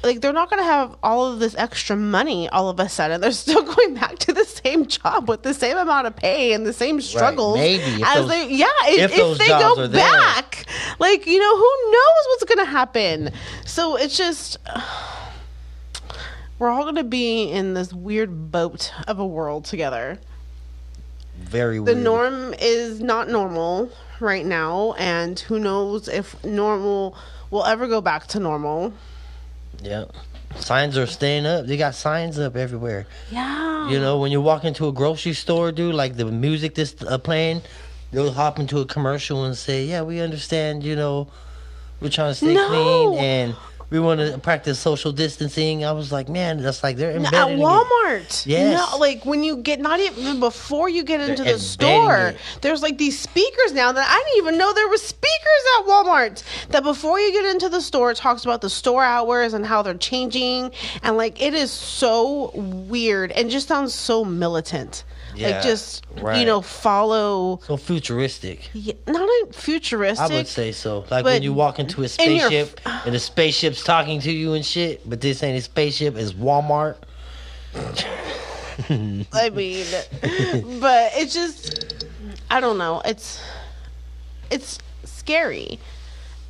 like 0.04 0.22
they're 0.22 0.34
not 0.34 0.50
going 0.50 0.62
to 0.62 0.66
have 0.66 0.96
all 1.04 1.32
of 1.32 1.40
this 1.40 1.56
extra 1.56 1.96
money 1.96 2.48
all 2.50 2.70
of 2.70 2.80
a 2.80 2.90
sudden. 2.90 3.22
They're 3.22 3.32
still 3.32 3.64
going 3.76 3.96
back 3.96 4.20
to 4.20 4.34
the 4.34 4.46
same 4.46 4.86
job 4.88 5.28
with 5.30 5.44
the 5.44 5.54
same 5.54 5.78
amount 5.78 6.08
of 6.08 6.16
pay 6.16 6.54
and 6.54 6.66
the 6.66 6.74
same 6.74 7.02
struggles 7.02 7.58
maybe, 7.58 8.02
if 8.02 8.08
as 8.08 8.16
those- 8.16 8.30
they 8.30 8.50
yeah 8.54 8.68
if, 8.88 9.12
if 9.12 9.20
if 9.20 9.38
they 9.38 9.48
go 9.48 9.88
back. 9.90 10.66
Like 11.00 11.26
you 11.28 11.40
know 11.40 11.58
who 11.58 11.92
knows 11.92 12.26
what's 12.28 12.44
going 12.46 12.66
to 12.66 12.72
happen. 12.72 13.32
So 13.66 13.96
it's 13.96 14.18
just 14.18 14.58
we're 16.60 16.70
all 16.70 16.84
going 16.84 16.96
to 16.96 17.04
be 17.04 17.44
in 17.50 17.74
this 17.74 17.94
weird 17.94 18.52
boat 18.52 18.92
of 19.08 19.20
a 19.20 19.26
world 19.26 19.66
together. 19.66 20.20
Very 21.38 21.80
weird. 21.80 21.88
The 21.88 21.94
weird. 21.96 22.04
norm 22.04 22.54
is 22.60 23.02
not 23.02 23.28
normal 23.30 23.90
right 24.20 24.46
now, 24.46 24.94
and 24.98 25.40
who 25.40 25.60
knows 25.60 26.08
if 26.08 26.42
normal 26.44 27.16
will 27.52 27.66
ever 27.66 27.88
go 27.88 28.02
back 28.02 28.28
to 28.28 28.40
normal. 28.40 28.94
Yeah. 29.82 30.06
Signs 30.56 30.98
are 30.98 31.08
staying 31.08 31.46
up. 31.48 31.66
They 31.66 31.78
got 31.78 31.96
signs 31.96 32.38
up 32.38 32.56
everywhere. 32.56 33.08
Yeah. 33.32 33.90
You 33.90 34.00
know, 34.00 34.20
when 34.20 34.32
you 34.32 34.40
walk 34.40 34.64
into 34.64 34.88
a 34.88 34.92
grocery 34.92 35.34
store, 35.34 35.72
dude, 35.72 35.96
like 35.96 36.16
the 36.16 36.26
music 36.26 36.76
that's 36.76 37.02
uh, 37.04 37.18
playing, 37.18 37.64
they'll 38.12 38.32
hop 38.32 38.60
into 38.60 38.80
a 38.80 38.86
commercial 38.86 39.44
and 39.46 39.58
say, 39.58 39.86
"Yeah, 39.86 40.04
we 40.04 40.22
understand. 40.22 40.84
You 40.84 40.96
know, 40.96 41.28
we're 42.00 42.10
trying 42.10 42.32
to 42.32 42.36
stay 42.36 42.54
No. 42.54 42.68
clean 42.68 43.20
and 43.20 43.56
we 43.94 44.00
want 44.00 44.20
to 44.20 44.38
practice 44.40 44.80
social 44.80 45.12
distancing." 45.12 45.86
I 45.86 45.92
was 45.94 46.12
like, 46.12 46.28
"Man, 46.28 46.62
that's 46.62 46.84
like 46.84 46.98
they're 46.98 47.12
At 47.12 47.18
embedding 47.18 47.60
it. 47.60 47.62
Walmart, 47.62 48.46
Yes. 48.46 48.92
no, 48.92 48.98
like 48.98 49.24
when 49.26 49.44
you 49.44 49.58
get 49.58 49.80
not 49.80 50.00
even 50.00 50.40
before 50.40 50.90
you 50.90 51.04
get 51.04 51.22
into 51.22 51.44
They're 51.44 51.54
the 51.54 51.60
store, 51.60 52.18
it. 52.30 52.38
there's 52.62 52.82
like 52.82 52.98
these 52.98 53.20
speakers 53.20 53.72
now 53.72 53.92
that 53.92 54.08
I 54.10 54.18
didn't 54.26 54.38
even 54.40 54.58
know 54.58 54.74
there 54.74 54.90
were 54.90 54.98
speakers 54.98 55.64
at 55.80 55.86
Walmart. 55.86 56.44
That 56.70 56.84
before 56.84 57.20
you 57.20 57.32
get 57.32 57.46
into 57.46 57.70
the 57.70 57.82
store, 57.82 58.12
it 58.12 58.18
talks 58.18 58.44
about 58.44 58.62
the 58.62 58.70
store 58.70 59.04
hours 59.04 59.54
and 59.54 59.66
how 59.66 59.82
they're 59.84 59.94
changing, 59.94 60.72
and 61.04 61.16
like 61.16 61.40
it 61.42 61.54
is 61.54 61.70
so 61.72 62.52
weird 62.56 63.32
and 63.32 63.52
just 63.52 63.68
sounds 63.68 63.94
so 63.94 64.26
militant. 64.26 65.04
Yeah, 65.36 65.50
like 65.50 65.64
just 65.64 66.06
you 66.18 66.46
know 66.46 66.62
follow, 66.62 67.60
So 67.64 67.78
futuristic. 67.78 68.70
yeah, 68.74 68.94
not 69.08 69.30
futuristic. 69.56 70.32
I 70.32 70.34
would 70.34 70.48
say 70.48 70.72
so. 70.72 71.06
Like 71.10 71.26
when 71.26 71.44
you 71.44 71.54
walk 71.54 71.80
into 71.80 72.02
a 72.02 72.04
in 72.04 72.10
spaceship 72.10 72.80
and 72.86 73.14
the 73.16 73.20
spaceship's 73.20 73.84
talking 73.84 74.20
to 74.22 74.32
you 74.32 74.54
and 74.54 74.66
shit, 74.66 75.08
but 75.10 75.22
this 75.22 75.42
ain't 75.44 75.58
a 75.58 75.62
spaceship, 75.62 76.16
it's 76.16 76.34
Walmart. 76.34 76.98
I 78.90 79.50
mean, 79.54 79.86
but 80.80 81.12
it's 81.16 81.34
just 81.34 82.06
I 82.50 82.60
don't 82.60 82.78
know. 82.78 83.02
It's 83.06 83.42
it's 84.52 84.80
scary. 85.04 85.80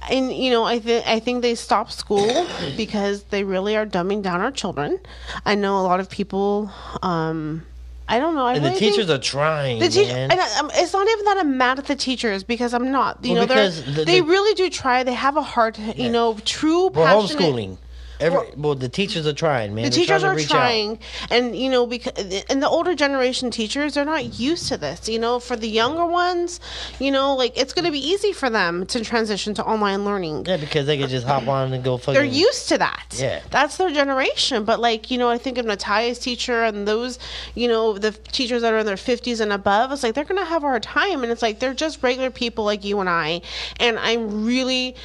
And 0.09 0.33
you 0.33 0.51
know, 0.51 0.63
I 0.65 0.79
think 0.79 1.07
I 1.07 1.19
think 1.19 1.41
they 1.41 1.55
stopped 1.55 1.93
school 1.93 2.45
because 2.75 3.23
they 3.25 3.43
really 3.43 3.75
are 3.77 3.85
dumbing 3.85 4.21
down 4.21 4.41
our 4.41 4.51
children. 4.51 4.99
I 5.45 5.55
know 5.55 5.79
a 5.79 5.83
lot 5.83 5.99
of 5.99 6.09
people 6.09 6.71
um 7.01 7.65
I 8.07 8.19
don't 8.19 8.35
know. 8.35 8.45
I 8.45 8.55
And 8.55 8.65
the 8.65 8.71
teachers 8.71 9.09
are 9.09 9.17
trying, 9.17 9.79
the 9.79 9.87
teacher, 9.89 10.11
and 10.11 10.33
I, 10.33 10.59
um, 10.59 10.69
it's 10.73 10.91
not 10.93 11.07
even 11.07 11.25
that 11.25 11.37
I'm 11.37 11.57
mad 11.57 11.79
at 11.79 11.85
the 11.85 11.95
teachers 11.95 12.43
because 12.43 12.73
I'm 12.73 12.91
not. 12.91 13.19
You 13.23 13.31
Well, 13.33 13.41
know, 13.41 13.47
because 13.47 13.83
the- 13.85 14.03
they 14.03 14.19
the- 14.19 14.25
really 14.25 14.53
do 14.55 14.69
try. 14.69 15.03
They 15.03 15.13
have 15.13 15.37
a 15.37 15.41
heart. 15.41 15.79
You 15.95 16.09
know, 16.09 16.37
true. 16.43 16.87
We're 16.89 17.05
passionate- 17.05 17.41
homeschooling. 17.41 17.77
Every, 18.19 18.39
well, 18.55 18.75
the 18.75 18.89
teachers 18.89 19.25
are 19.27 19.33
trying, 19.33 19.73
man. 19.73 19.85
the 19.85 19.89
They're 19.89 19.99
teachers 19.99 20.21
trying 20.21 20.37
are 20.37 20.41
trying. 20.41 20.99
And 21.29 21.55
you 21.55 21.69
know 21.69 21.85
because 21.85 22.43
and 22.49 22.61
the 22.61 22.69
older 22.69 22.95
generation 22.95 23.51
teachers 23.51 23.95
they're 23.95 24.05
not 24.05 24.39
used 24.39 24.67
to 24.69 24.77
this. 24.77 25.09
You 25.09 25.19
know 25.19 25.39
for 25.39 25.55
the 25.55 25.67
younger 25.67 26.05
ones 26.05 26.59
you 26.99 27.11
know 27.11 27.35
like 27.35 27.57
it's 27.57 27.73
going 27.73 27.85
to 27.85 27.91
be 27.91 27.99
easy 27.99 28.33
for 28.33 28.49
them 28.49 28.85
to 28.87 29.03
transition 29.03 29.53
to 29.55 29.65
online 29.65 30.05
learning. 30.05 30.45
Yeah, 30.45 30.57
because 30.57 30.85
they 30.85 30.97
could 30.97 31.09
just 31.09 31.25
hop 31.25 31.47
on 31.47 31.73
and 31.73 31.83
go 31.83 31.97
fucking. 31.97 32.13
they're 32.13 32.23
used 32.23 32.69
to 32.69 32.77
that. 32.77 33.15
Yeah. 33.17 33.41
that's 33.49 33.77
their 33.77 33.91
generation. 33.91 34.63
But 34.65 34.79
like 34.79 35.11
you 35.11 35.17
know 35.17 35.29
i 35.29 35.37
think 35.37 35.57
of 35.57 35.65
natalia's 35.65 36.19
teacher 36.19 36.63
and 36.63 36.87
those 36.87 37.19
you 37.55 37.67
know 37.67 37.97
the 37.97 38.11
teachers 38.11 38.61
that 38.61 38.73
are 38.73 38.79
in 38.79 38.85
their 38.85 38.95
50s 38.95 39.39
and 39.39 39.51
above 39.51 39.91
it's 39.91 40.03
like 40.03 40.13
they're 40.15 40.23
going 40.23 40.39
to 40.39 40.45
have 40.45 40.63
a 40.63 40.67
hard 40.67 40.83
time. 40.83 41.23
And 41.23 41.31
it's 41.31 41.41
like 41.41 41.59
they're 41.59 41.73
just 41.73 42.01
regular 42.03 42.29
people 42.29 42.63
like 42.63 42.83
you 42.83 42.99
and 42.99 43.09
i. 43.09 43.41
And 43.79 43.97
i'm 43.99 44.45
really 44.45 44.95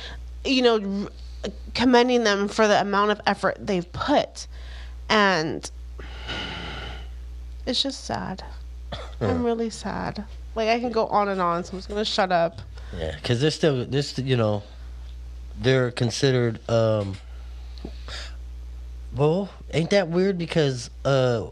you 0.44 0.62
know 0.62 1.09
commending 1.74 2.24
them 2.24 2.48
for 2.48 2.66
the 2.66 2.81
amount 2.81 3.11
of 3.11 3.20
effort 3.27 3.57
they've 3.59 3.90
put 3.92 4.46
and 5.09 5.70
it's 7.66 7.83
just 7.83 8.05
sad 8.05 8.42
i'm 9.20 9.44
really 9.44 9.70
sad 9.70 10.24
like 10.55 10.68
i 10.68 10.81
can 10.81 10.90
go 10.90 11.07
on 11.07 11.29
and 11.29 11.40
on 11.40 11.62
so 11.62 11.72
i'm 11.72 11.79
just 11.79 11.88
to 11.98 12.05
shut 12.05 12.33
up 12.33 12.61
Yeah, 12.98 13.14
because 13.16 13.40
they're 13.40 13.51
still, 13.51 13.85
they're 13.85 14.03
you 14.24 14.37
know, 14.37 14.62
they're 15.61 15.90
considered. 15.90 16.59
um 16.70 17.16
Well, 19.14 19.51
ain't 19.72 19.90
that 19.90 20.09
weird? 20.09 20.38
Because 20.38 20.90
uh 21.05 21.48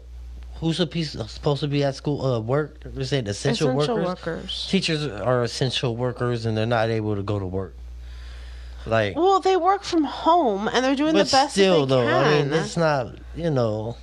who's 0.59 0.77
supposed 0.77 1.29
supposed 1.29 1.61
to 1.61 1.67
be 1.67 1.83
at 1.83 1.95
school? 1.95 2.25
Uh, 2.25 2.39
work. 2.39 2.79
They 2.83 3.03
said 3.03 3.27
essential, 3.27 3.69
essential 3.69 3.97
workers. 3.97 4.25
workers 4.25 4.67
Teachers 4.69 5.05
are 5.05 5.43
essential 5.43 5.95
workers, 5.95 6.45
and 6.45 6.57
they're 6.57 6.65
not 6.65 6.89
able 6.89 7.15
to 7.15 7.23
go 7.23 7.37
to 7.39 7.45
work. 7.45 7.75
Like, 8.87 9.15
Well, 9.15 9.39
they 9.39 9.57
work 9.57 9.83
from 9.83 10.03
home 10.03 10.67
and 10.67 10.83
they're 10.83 10.95
doing 10.95 11.13
the 11.13 11.25
best 11.25 11.51
still, 11.51 11.85
though, 11.85 12.05
can. 12.05 12.23
I 12.23 12.43
mean, 12.43 12.53
it's 12.53 12.77
not. 12.77 13.15
You 13.35 13.49
know, 13.49 13.97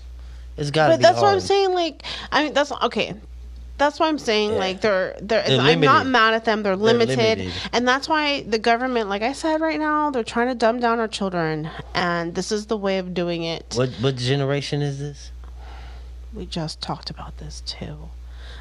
it's 0.57 0.71
got 0.71 0.89
to 0.89 0.93
but 0.95 1.01
that's 1.01 1.21
what 1.21 1.33
I'm 1.33 1.41
saying. 1.41 1.73
Like, 1.75 2.03
I 2.31 2.45
mean, 2.45 2.55
that's 2.55 2.71
okay. 2.71 3.15
That's 3.77 3.99
why 3.99 4.07
I'm 4.07 4.19
saying 4.19 4.53
Yeah. 4.53 4.59
like 4.59 4.81
they're 4.81 5.17
they're. 5.21 5.43
They're 5.43 5.61
I'm 5.61 5.81
not 5.81 6.07
mad 6.07 6.35
at 6.35 6.45
them. 6.45 6.63
They're 6.63 6.77
limited, 6.77 7.19
limited. 7.19 7.53
and 7.73 7.89
that's 7.89 8.09
why 8.09 8.43
the 8.43 8.59
government, 8.59 9.09
like 9.09 9.23
I 9.23 9.33
said, 9.33 9.61
right 9.61 9.81
now 9.81 10.11
they're 10.11 10.23
trying 10.23 10.47
to 10.49 10.55
dumb 10.55 10.79
down 10.79 11.01
our 11.01 11.09
children, 11.09 11.69
and 11.93 12.37
this 12.37 12.53
is 12.53 12.67
the 12.67 12.77
way 12.77 12.99
of 12.99 13.15
doing 13.15 13.43
it. 13.43 13.75
What 13.77 13.91
what 14.01 14.15
generation 14.17 14.81
is 14.81 15.01
this? 15.01 15.33
We 16.33 16.47
just 16.47 16.81
talked 16.81 17.11
about 17.11 17.39
this 17.39 17.63
too. 17.67 18.11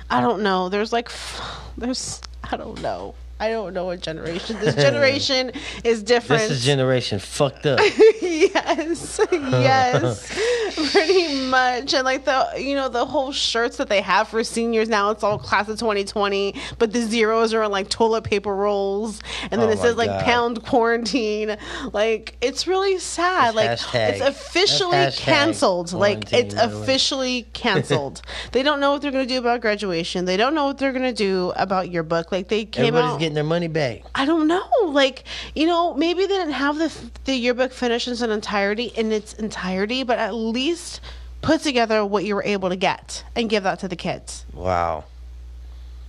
I 0.09 0.19
don't 0.19 0.41
know. 0.41 0.69
There's 0.69 0.91
like, 0.91 1.12
there's 1.77 2.19
I 2.43 2.57
don't 2.57 2.81
know. 2.81 3.13
I 3.43 3.49
don't 3.49 3.73
know 3.73 3.86
what 3.86 3.99
generation. 3.99 4.58
This 4.62 4.73
generation 4.88 5.51
is 5.84 6.01
different. 6.01 6.43
This 6.43 6.51
is 6.51 6.63
generation 6.65 7.19
fucked 7.19 7.65
up. 7.65 7.79
yes, 8.21 9.19
yes, 9.32 10.32
pretty 10.93 11.45
much. 11.47 11.93
And 11.93 12.06
like 12.06 12.23
the 12.23 12.53
you 12.58 12.75
know 12.75 12.88
the 12.89 13.06
whole 13.06 13.34
shirts 13.34 13.77
that 13.77 13.89
they 13.89 13.99
have 14.01 14.29
for 14.29 14.43
seniors 14.45 14.88
now, 14.88 15.12
it's 15.12 15.23
all 15.23 15.38
class 15.38 15.67
of 15.67 15.77
2020, 15.77 16.56
but 16.79 16.93
the 16.93 17.01
zeros 17.01 17.53
are 17.53 17.63
on 17.63 17.71
like 17.71 17.89
toilet 17.89 18.23
paper 18.23 18.56
rolls, 18.56 19.21
and 19.51 19.62
then 19.62 19.67
Oh 19.69 19.71
it 19.73 19.79
says 19.79 19.97
like 19.97 20.10
God. 20.10 20.23
pound 20.23 20.63
quarantine. 20.65 21.58
Like 21.91 22.38
it's 22.41 22.65
really 22.65 22.97
sad. 22.99 23.56
That's 23.56 23.84
like 23.93 23.93
hashtag- 23.93 24.10
it's 24.12 24.21
officially 24.21 25.10
canceled. 25.12 25.91
Like 25.93 26.32
it's 26.32 26.53
quarantine, 26.53 26.56
by 26.56 26.65
the 26.67 26.77
way. 26.77 26.84
officially 26.84 27.47
canceled. 27.53 28.21
they 28.53 28.63
don't 28.63 28.79
know 28.79 28.91
what 28.93 29.01
they're 29.01 29.12
gonna 29.12 29.25
do 29.25 29.39
about 29.39 29.60
graduation. 29.62 30.25
They 30.25 30.38
don't 30.38 30.56
know 30.56 30.65
what 30.67 30.77
they're 30.77 30.93
gonna 30.93 31.12
do 31.13 31.51
about 31.56 31.89
your 31.91 32.03
book. 32.03 32.32
Like 32.32 32.47
they 32.47 32.65
came 32.65 32.86
Everybody's 32.86 33.12
out. 33.15 33.21
Getting 33.34 33.48
their 33.48 33.50
money 33.50 33.67
back. 33.67 34.04
I 34.15 34.26
don't 34.26 34.48
know. 34.48 34.63
Like, 34.86 35.24
you 35.56 35.65
know, 35.65 35.93
maybe 35.96 36.22
they 36.22 36.36
didn't 36.38 36.54
have 36.54 36.78
the 36.78 36.91
the 37.26 37.36
yearbook 37.36 37.72
finished 37.72 38.08
in 38.08 38.13
its 38.13 38.22
entirety 38.22 38.86
in 38.96 39.12
its 39.12 39.34
entirety, 39.34 40.04
but 40.04 40.19
at 40.19 40.34
least 40.36 41.02
put 41.41 41.62
together 41.62 42.06
what 42.06 42.24
you 42.24 42.36
were 42.36 42.43
able 42.43 42.69
to 42.69 42.76
get 42.76 43.24
and 43.36 43.50
give 43.50 43.63
that 43.63 43.80
to 43.80 43.88
the 43.88 43.96
kids. 43.96 44.46
Wow. 44.54 45.06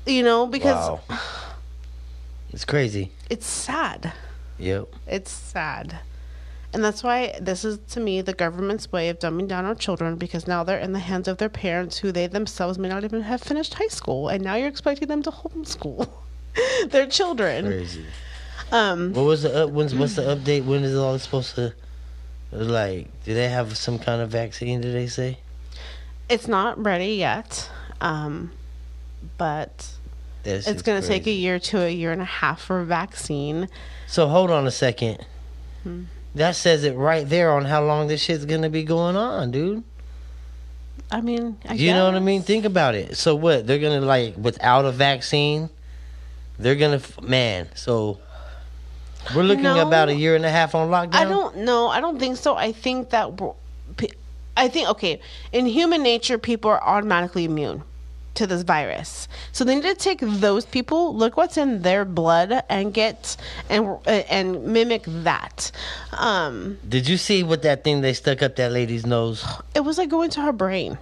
You 0.07 0.23
know, 0.23 0.47
because 0.47 1.01
Wow. 1.09 1.19
It's 2.53 2.65
crazy. 2.65 3.11
it's 3.31 3.47
sad. 3.47 4.13
Yep. 4.59 4.89
It's 5.07 5.31
sad. 5.31 5.99
And 6.73 6.85
that's 6.85 7.03
why 7.05 7.39
this 7.41 7.65
is 7.65 7.79
to 7.95 8.01
me 8.01 8.21
the 8.21 8.33
government's 8.35 8.91
way 8.93 9.09
of 9.09 9.19
dumbing 9.19 9.49
down 9.49 9.65
our 9.65 9.75
children 9.77 10.17
because 10.17 10.47
now 10.47 10.65
they're 10.65 10.79
in 10.79 10.93
the 10.93 10.99
hands 10.99 11.29
of 11.29 11.39
their 11.39 11.49
parents 11.49 11.99
who 11.99 12.13
they 12.13 12.27
themselves 12.27 12.79
may 12.79 12.89
not 12.89 13.05
even 13.05 13.23
have 13.23 13.41
finished 13.41 13.75
high 13.75 13.89
school 13.89 14.29
and 14.29 14.43
now 14.43 14.57
you're 14.57 14.69
expecting 14.69 15.09
them 15.09 15.23
to 15.23 15.31
homeschool 15.31 16.09
their 16.89 17.07
children. 17.07 17.67
Crazy. 17.67 18.05
Um 18.73 19.13
What 19.13 19.25
was 19.25 19.43
the 19.43 19.65
up? 19.65 19.71
When's 19.71 19.95
what's 19.95 20.17
the 20.17 20.23
update? 20.23 20.65
When 20.65 20.85
is 20.85 20.95
it 20.95 20.99
all 20.99 21.19
supposed 21.19 21.55
to? 21.57 21.75
Like, 22.53 23.09
do 23.25 23.35
they 23.35 23.49
have 23.49 23.77
some 23.77 23.99
kind 23.99 24.23
of 24.23 24.31
vaccine? 24.31 24.81
Did 24.81 24.95
they 24.95 25.09
say? 25.09 25.39
It's 26.29 26.47
not 26.47 26.83
ready 26.83 27.17
yet, 27.17 27.69
um, 28.01 28.53
but 29.37 29.91
it's 30.45 30.83
going 30.83 31.03
to 31.03 31.07
take 31.07 31.27
a 31.27 31.33
year 31.33 31.59
to 31.59 31.83
a 31.83 31.91
year 31.91 32.13
and 32.13 32.23
a 32.23 32.27
half 32.27 32.63
for 32.63 32.81
a 32.81 32.85
vaccine. 32.85 33.69
So 34.07 34.29
hold 34.29 34.51
on 34.51 34.67
a 34.67 34.71
second. 34.71 35.27
Hmm. 35.83 36.05
That 36.35 36.57
says 36.57 36.85
it 36.85 36.95
right 36.95 37.29
there 37.29 37.53
on 37.53 37.65
how 37.65 37.85
long 37.85 38.09
this 38.09 38.23
shit's 38.23 38.45
gonna 38.45 38.71
be 38.71 38.83
going 38.83 39.17
on, 39.17 39.53
dude. 39.53 39.85
I 41.11 41.21
mean, 41.21 41.59
I 41.69 41.75
you 41.75 41.93
know 41.93 42.07
what 42.07 42.15
I 42.15 42.21
mean? 42.21 42.43
Think 42.43 42.65
about 42.65 42.97
it. 42.97 43.17
So 43.17 43.37
what? 43.37 43.67
They're 43.67 43.79
gonna 43.79 44.01
like 44.01 44.37
without 44.37 44.85
a 44.85 44.91
vaccine, 44.91 45.71
they're 46.59 46.77
gonna 46.77 47.01
man. 47.23 47.69
So 47.75 48.19
we're 49.35 49.43
looking 49.43 49.65
No. 49.65 49.87
about 49.87 50.09
a 50.09 50.15
year 50.15 50.37
and 50.37 50.45
a 50.45 50.51
half 50.51 50.75
on 50.75 50.91
lockdown. 50.91 51.15
I 51.15 51.25
don't 51.25 51.59
know. 51.59 51.89
I 51.89 52.01
don't 52.01 52.19
think 52.19 52.37
so. 52.37 52.57
I 52.57 52.73
think 52.73 53.11
that 53.11 53.31
I 54.57 54.69
think 54.69 54.89
okay. 54.91 55.21
In 55.53 55.67
human 55.67 56.03
nature, 56.03 56.39
people 56.39 56.71
are 56.71 56.83
automatically 56.83 57.45
immune 57.45 57.83
to 58.35 58.47
this 58.49 58.63
virus. 58.63 59.29
So 59.53 59.65
they 59.65 59.77
need 59.77 59.83
to 59.83 59.95
take 59.95 60.19
those 60.21 60.65
people, 60.67 61.15
look 61.15 61.37
what's 61.37 61.57
in 61.57 61.83
their 61.83 62.05
blood, 62.05 62.63
and 62.69 62.93
get 62.93 63.37
and 63.69 63.97
and 64.07 64.65
mimic 64.67 65.05
that. 65.07 65.71
Um, 66.13 66.79
Did 66.89 67.09
you 67.09 67.17
see 67.17 67.43
what 67.43 67.63
that 67.63 67.83
thing 67.85 68.01
they 68.01 68.13
stuck 68.13 68.43
up 68.43 68.57
that 68.57 68.73
lady's 68.73 69.07
nose? 69.07 69.45
it 69.75 69.81
was 69.81 69.99
like 69.99 70.09
going 70.09 70.31
to 70.31 70.41
her 70.43 70.53
brain. 70.53 70.99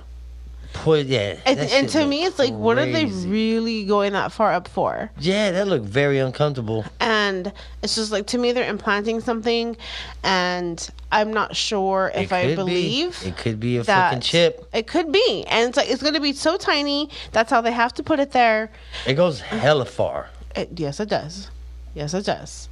Poor, 0.75 0.97
yeah. 0.99 1.37
And, 1.47 1.59
and 1.61 1.89
to 1.91 2.07
me, 2.07 2.25
it's 2.25 2.39
like, 2.39 2.53
what 2.55 2.79
are 2.79 2.87
they 2.91 3.05
really 3.05 3.85
going 3.85 4.13
that 4.15 4.33
far 4.33 4.53
up 4.53 4.67
for? 4.69 5.11
Yeah, 5.19 5.51
that 5.53 5.69
looked 5.69 5.85
very 5.87 6.19
uncomfortable. 6.19 6.85
and 7.01 7.53
it's 7.83 7.95
just 7.95 8.11
like 8.13 8.27
to 8.29 8.39
me 8.39 8.53
they're 8.53 8.69
implanting 8.69 9.21
something 9.21 9.77
and 10.23 10.89
i'm 11.11 11.33
not 11.33 11.57
sure 11.57 12.13
It 12.15 12.23
if 12.23 12.33
i 12.33 12.55
believe 12.55 13.21
be. 13.23 13.29
it 13.29 13.37
could 13.37 13.59
be 13.59 13.77
a 13.79 13.85
fucking 13.85 14.21
chip. 14.21 14.69
it 14.73 14.87
could 14.87 15.11
be 15.11 15.45
and 15.49 15.69
it's 15.69 15.77
like 15.77 15.91
it's 15.91 16.01
going 16.03 16.15
to 16.15 16.21
be 16.21 16.33
so 16.33 16.57
tiny 16.57 17.11
that's 17.33 17.51
how 17.51 17.61
they 17.61 17.73
have 17.73 17.93
to 17.95 18.03
put 18.03 18.21
it 18.21 18.31
there 18.31 18.71
It 19.07 19.15
goes 19.15 19.41
hella 19.41 19.85
far. 19.85 20.29
it, 20.55 20.71
yes 20.79 21.01
it 21.01 21.09
does 21.09 21.51
yes 21.95 22.15
it 22.15 22.25
does 22.25 22.69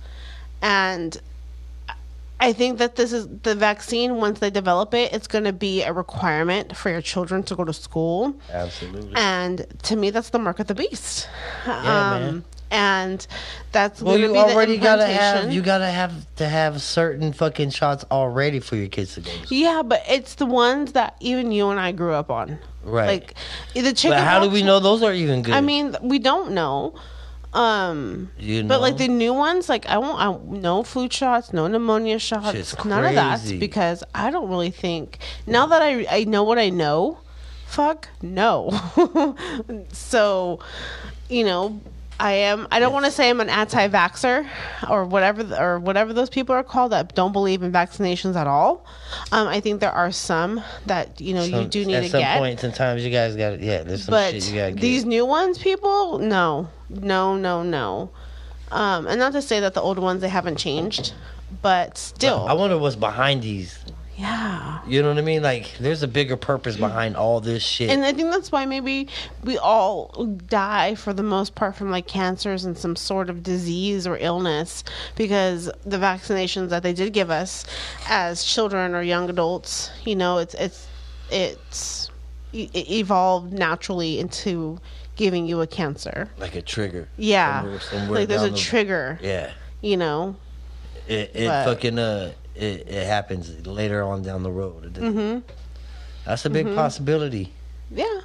and 0.63 1.21
I 2.40 2.55
think 2.55 2.79
that 2.79 2.96
this 2.96 3.12
is 3.12 3.29
the 3.42 3.55
vaccine. 3.55 4.16
Once 4.16 4.38
they 4.38 4.48
develop 4.48 4.94
it, 4.94 5.12
it's 5.12 5.26
going 5.26 5.44
to 5.44 5.53
be 5.53 5.83
a 5.83 5.92
requirement 5.92 6.74
for 6.74 6.88
your 6.88 7.03
children 7.03 7.42
to 7.44 7.55
go 7.55 7.64
to 7.64 7.72
school. 7.72 8.35
Absolutely. 8.50 9.12
And 9.14 9.66
to 9.83 9.96
me, 9.96 10.09
that's 10.09 10.31
the 10.31 10.38
mark 10.38 10.59
of 10.59 10.66
the 10.66 10.74
beast. 10.74 11.29
Um, 11.66 11.85
man. 11.85 12.44
And 12.70 13.26
that's 13.72 14.00
well, 14.00 14.16
going 14.16 14.33
to 14.33 14.38
you 14.38 14.44
be 14.46 14.53
already 14.53 14.79
got 14.79 14.96
to 14.96 15.07
have 15.07 15.53
you 15.53 15.61
gotta 15.61 15.90
have 15.90 16.12
to 16.37 16.48
have 16.48 16.81
certain 16.81 17.33
fucking 17.33 17.70
shots 17.70 18.05
already 18.12 18.61
for 18.61 18.76
your 18.76 18.87
kids 18.87 19.14
to 19.14 19.20
go. 19.20 19.31
To 19.31 19.46
school. 19.46 19.59
Yeah, 19.59 19.83
but 19.85 20.03
it's 20.09 20.37
the 20.37 20.46
ones 20.46 20.92
that 20.92 21.16
even 21.20 21.50
you 21.50 21.68
and 21.70 21.81
I 21.81 21.90
grew 21.92 22.12
up 22.12 22.31
on. 22.31 22.59
Right. 22.85 23.07
Like 23.07 23.35
the 23.74 23.92
chicken. 23.92 24.16
But 24.16 24.24
how 24.24 24.40
do 24.40 24.48
we 24.48 24.62
know 24.62 24.79
those 24.79 25.03
are 25.03 25.12
even 25.12 25.42
good? 25.42 25.53
I 25.53 25.61
mean, 25.61 25.96
we 26.00 26.20
don't 26.20 26.53
know. 26.53 26.94
Um, 27.53 28.31
You 28.39 28.63
but 28.63 28.81
like 28.81 28.97
the 28.97 29.09
new 29.09 29.35
ones, 29.35 29.69
like 29.69 29.87
I 29.87 29.99
won't. 29.99 30.21
I, 30.21 30.39
no 30.57 30.85
flu 30.85 31.09
shots, 31.11 31.53
no 31.53 31.67
pneumonia 31.67 32.19
shots, 32.19 32.53
Shit's 32.53 32.85
none 32.85 33.05
of 33.05 33.15
that 33.15 33.41
because 33.59 34.05
I 34.15 34.31
don't 34.31 34.49
really 34.49 34.71
think 34.71 35.19
now 35.47 35.67
that 35.67 35.83
I 35.83 36.07
I 36.09 36.25
know 36.25 36.45
what 36.45 36.59
I 36.59 36.71
know. 36.71 37.19
Fuck 37.67 38.09
no. 38.21 38.71
so, 39.93 40.59
you 41.29 41.45
know, 41.45 41.81
I 42.19 42.33
am. 42.33 42.67
I 42.71 42.81
don't 42.81 42.93
want 42.93 43.07
to 43.07 43.11
say 43.13 43.31
I'm 43.31 43.41
an 43.41 43.49
anti-vaxer 43.49 44.47
or 44.89 45.05
whatever 45.05 45.57
or 45.57 45.79
whatever 45.79 46.13
those 46.13 46.29
people 46.29 46.55
are 46.55 46.63
called 46.65 46.93
that 46.93 47.15
don't 47.15 47.33
believe 47.33 47.63
in 47.63 47.73
vaccinations 47.73 48.35
at 48.37 48.47
all. 48.47 48.85
Um, 49.33 49.49
I 49.49 49.61
think 49.61 49.81
there 49.81 49.93
are 49.93 50.11
some 50.13 50.63
that 50.87 51.21
you 51.21 51.33
know 51.33 51.45
you 51.45 51.65
do 51.65 51.85
need 51.85 51.95
at 51.95 52.03
to 52.03 52.09
some 52.11 52.21
get 52.21 52.39
points 52.39 52.65
in 52.65 52.73
times 52.73 53.05
you 53.05 53.11
guys 53.11 53.37
got 53.37 53.61
yeah. 53.61 53.83
There's 53.83 54.05
some 54.05 54.13
but 54.13 54.33
shit 54.33 54.49
you 54.49 54.55
gotta 54.57 54.73
get. 54.73 54.81
these 54.81 55.05
new 55.05 55.25
ones 55.25 55.57
people 55.59 56.19
no 56.19 56.69
no 56.90 57.37
no 57.37 57.62
no 57.62 58.11
um 58.72 59.07
and 59.07 59.18
not 59.18 59.33
to 59.33 59.40
say 59.42 59.61
that 59.61 59.74
the 59.74 59.81
old 59.81 59.98
ones 59.98 60.20
they 60.20 60.29
haven't 60.29 60.57
changed 60.57 61.12
but 61.62 61.96
still 61.98 62.46
I 62.48 62.53
wonder 62.53 62.79
what's 62.79 62.94
behind 62.96 63.42
these. 63.42 63.79
yeah 64.16 64.79
You 64.87 65.03
know 65.03 65.09
what 65.09 65.18
I 65.18 65.22
mean? 65.22 65.42
Like, 65.42 65.72
there's 65.81 66.03
a 66.05 66.09
bigger 66.09 66.37
purpose 66.37 66.76
behind 66.76 67.16
all 67.16 67.40
this 67.40 67.62
shit. 67.62 67.90
and 67.90 68.05
i 68.05 68.12
think 68.12 68.31
that's 68.31 68.53
why 68.53 68.66
maybe 68.66 69.09
we 69.42 69.59
all 69.59 70.09
die 70.46 70.94
for 70.94 71.12
the 71.12 71.22
most 71.24 71.55
part 71.57 71.74
from 71.74 71.90
like 71.90 72.07
cancers 72.07 72.64
and 72.64 72.76
some 72.79 72.94
sort 72.94 73.31
of 73.31 73.42
disease 73.42 74.07
or 74.07 74.16
illness 74.20 74.85
because 75.16 75.70
the 75.85 75.96
vaccinations 75.98 76.68
that 76.68 76.83
they 76.85 76.92
did 76.92 77.12
give 77.12 77.31
us 77.31 77.64
as 78.09 78.44
children 78.44 78.94
or 78.94 79.03
young 79.03 79.29
adults 79.29 79.90
you 80.05 80.14
know 80.14 80.38
it's 80.38 80.55
it's 80.55 80.87
it's 81.33 82.11
it 82.53 82.90
evolved 82.90 83.53
naturally 83.53 84.18
into 84.18 84.79
giving 85.20 85.46
you 85.46 85.61
a 85.61 85.66
cancer 85.66 86.30
like 86.38 86.54
a 86.54 86.62
trigger. 86.62 87.06
yeah 87.18 87.61
Somewhere- 87.61 87.80
somewhere 87.80 88.18
like 88.20 88.28
there's 88.28 88.42
a 88.42 88.48
the- 88.48 88.56
trigger 88.56 89.18
Yeah. 89.22 89.50
you 89.83 89.98
know 89.98 90.35
It, 91.06 91.30
it 91.35 91.46
But- 91.46 91.64
fucking 91.66 91.98
uh 91.98 92.33
it, 92.54 92.88
it 92.88 93.06
happens 93.06 93.66
later 93.66 94.02
on 94.02 94.22
down 94.22 94.42
the 94.42 94.50
road. 94.50 94.94
Mm-hmm. 94.94 95.40
That's 96.24 96.44
a 96.46 96.50
big 96.50 96.74
possibility. 96.74 97.52
yeah 97.90 98.20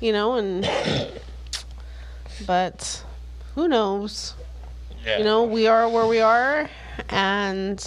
you 0.00 0.12
know 0.12 0.34
and 0.34 0.62
but 2.46 3.02
who 3.56 3.66
knows 3.66 4.34
Yeah. 5.04 5.18
you 5.18 5.24
know 5.24 5.42
we 5.42 5.66
are 5.66 5.88
where 5.88 6.06
we 6.06 6.20
are 6.20 6.70
and 7.08 7.78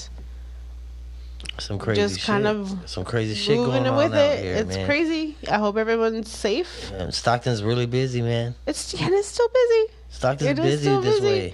Some 1.59 1.79
crazy 1.79 2.01
Just 2.01 2.15
shit. 2.19 2.25
kind 2.25 2.47
of 2.47 2.77
some 2.85 3.05
crazy 3.05 3.33
shit 3.35 3.57
going 3.57 3.87
on 3.87 3.95
with 3.97 4.13
it 4.13 4.43
here, 4.43 4.55
it's 4.55 4.75
man. 4.75 4.85
crazy 4.85 5.37
i 5.49 5.57
hope 5.57 5.77
everyone's 5.77 6.29
safe 6.29 6.91
Man, 6.91 7.11
Stockton's 7.11 7.63
really 7.63 7.85
busy, 7.85 8.21
man. 8.21 8.55
it's 8.67 8.93
and 8.93 9.13
it's 9.13 9.27
still 9.29 9.47
busy 9.49 9.93
Stockton's 10.09 10.49
It 10.51 10.55
busy 10.61 10.89
this 11.01 11.19
busy. 11.21 11.25
way. 11.25 11.53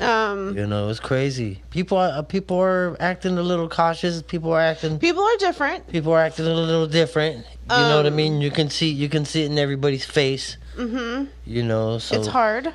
um 0.00 0.56
You 0.56 0.66
know, 0.66 0.88
it's 0.88 1.00
crazy. 1.00 1.62
People 1.70 1.98
are 1.98 2.08
uh, 2.18 2.22
people 2.22 2.58
are 2.58 2.96
acting 3.00 3.36
a 3.38 3.42
little 3.42 3.68
cautious. 3.68 4.22
People 4.22 4.52
are 4.52 4.60
acting 4.60 4.98
people 4.98 5.22
are 5.22 5.36
different 5.38 5.86
people 5.88 6.12
are 6.12 6.20
acting 6.20 6.46
a 6.46 6.54
little 6.54 6.86
different. 6.86 7.44
You 7.70 7.76
know 7.76 7.96
what 7.98 8.06
I 8.06 8.08
Um, 8.08 8.16
mean? 8.16 8.40
You 8.40 8.50
can 8.50 8.70
see 8.70 8.90
you 8.90 9.08
can 9.08 9.24
see 9.24 9.42
it 9.42 9.50
in 9.50 9.58
everybody's 9.58 10.04
face. 10.04 10.56
mm-hmm 10.76 11.26
You 11.44 11.62
know, 11.62 11.98
so 11.98 12.16
it's 12.16 12.28
hard 12.28 12.72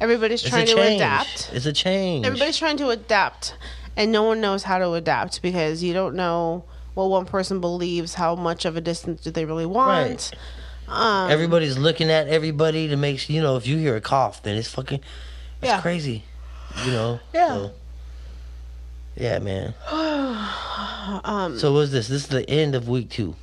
everybody's 0.00 0.42
trying 0.42 0.66
to 0.66 0.80
adapt 0.80 1.50
It's 1.52 1.66
a 1.66 1.72
change. 1.72 2.24
Everybody's 2.24 2.56
trying 2.56 2.78
to 2.78 2.88
adapt, 2.88 3.54
and 3.96 4.12
no 4.12 4.22
one 4.22 4.40
knows 4.40 4.62
how 4.64 4.78
to 4.78 4.92
adapt 4.92 5.42
because 5.42 5.82
you 5.82 5.92
don't 5.92 6.14
know 6.14 6.64
what 6.94 7.06
one 7.10 7.26
person 7.26 7.60
believes. 7.60 8.14
How 8.14 8.34
much 8.34 8.64
of 8.64 8.76
a 8.76 8.80
distance 8.80 9.20
do 9.22 9.30
they 9.30 9.44
really 9.44 9.66
want? 9.66 10.32
Um, 10.88 11.30
Everybody's 11.30 11.78
looking 11.78 12.10
at 12.10 12.26
everybody 12.28 12.88
to 12.88 12.96
make 12.96 13.28
you 13.30 13.40
know, 13.40 13.56
if 13.56 13.66
you 13.66 13.76
hear 13.76 13.96
a 13.96 14.00
cough, 14.00 14.42
then 14.42 14.56
it's 14.56 14.68
fucking, 14.68 15.00
it's 15.62 15.68
Yeah. 15.68 15.80
crazy. 15.80 16.24
You 16.84 16.90
know? 16.92 17.20
Yeah. 17.32 17.48
So, 17.48 17.70
yeah, 19.16 19.38
man. 19.38 19.74
um, 21.24 21.58
So 21.58 21.72
what's 21.72 21.90
this? 21.92 22.08
This 22.08 22.22
is 22.22 22.28
the 22.28 22.48
end 22.48 22.74
of 22.74 22.88
week 22.88 23.10
two. 23.10 23.36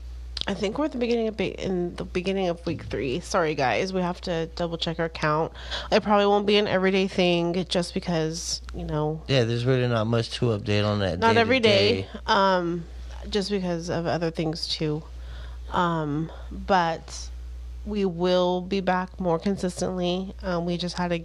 I 0.48 0.54
think 0.54 0.78
we're 0.78 0.86
at 0.86 0.94
the 0.94 0.98
beginning 0.98 1.28
of 1.28 1.36
be- 1.36 1.48
in 1.60 1.94
the 1.98 2.06
beginning 2.06 2.48
of 2.48 2.66
week 2.66 2.84
three. 2.86 3.20
Sorry, 3.20 3.54
guys, 3.54 3.92
we 3.92 4.02
have 4.02 4.22
to 4.22 4.46
double 4.56 4.78
check 4.78 4.98
our 4.98 5.10
count. 5.10 5.52
It 5.92 6.04
probably 6.04 6.26
won't 6.26 6.46
be 6.46 6.56
an 6.56 6.68
everyday 6.68 7.08
thing, 7.08 7.66
just 7.68 7.94
because 7.94 8.62
you 8.74 8.86
know 8.86 9.22
Yeah, 9.28 9.44
there's 9.44 9.66
really 9.66 9.88
not 9.88 10.08
much 10.08 10.30
to 10.38 10.46
update 10.58 10.86
on 10.86 11.00
that. 11.00 11.20
not 11.20 11.36
every 11.38 11.60
day, 11.60 12.04
day. 12.04 12.08
um 12.28 12.86
just 13.30 13.50
because 13.50 13.90
of 13.90 14.06
other 14.06 14.32
things 14.32 14.68
too 14.70 15.04
um 15.74 16.32
but 16.50 17.28
we 17.86 18.06
will 18.06 18.62
be 18.62 18.80
back 18.80 19.20
more 19.20 19.38
consistently 19.38 20.34
um 20.44 20.66
we 20.66 20.78
just 20.78 20.98
had 20.98 21.10
to 21.10 21.20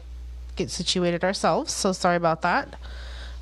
get 0.57 0.69
situated 0.69 1.23
ourselves 1.23 1.73
so 1.73 1.93
sorry 1.93 2.17
about 2.17 2.43
that 2.43 2.75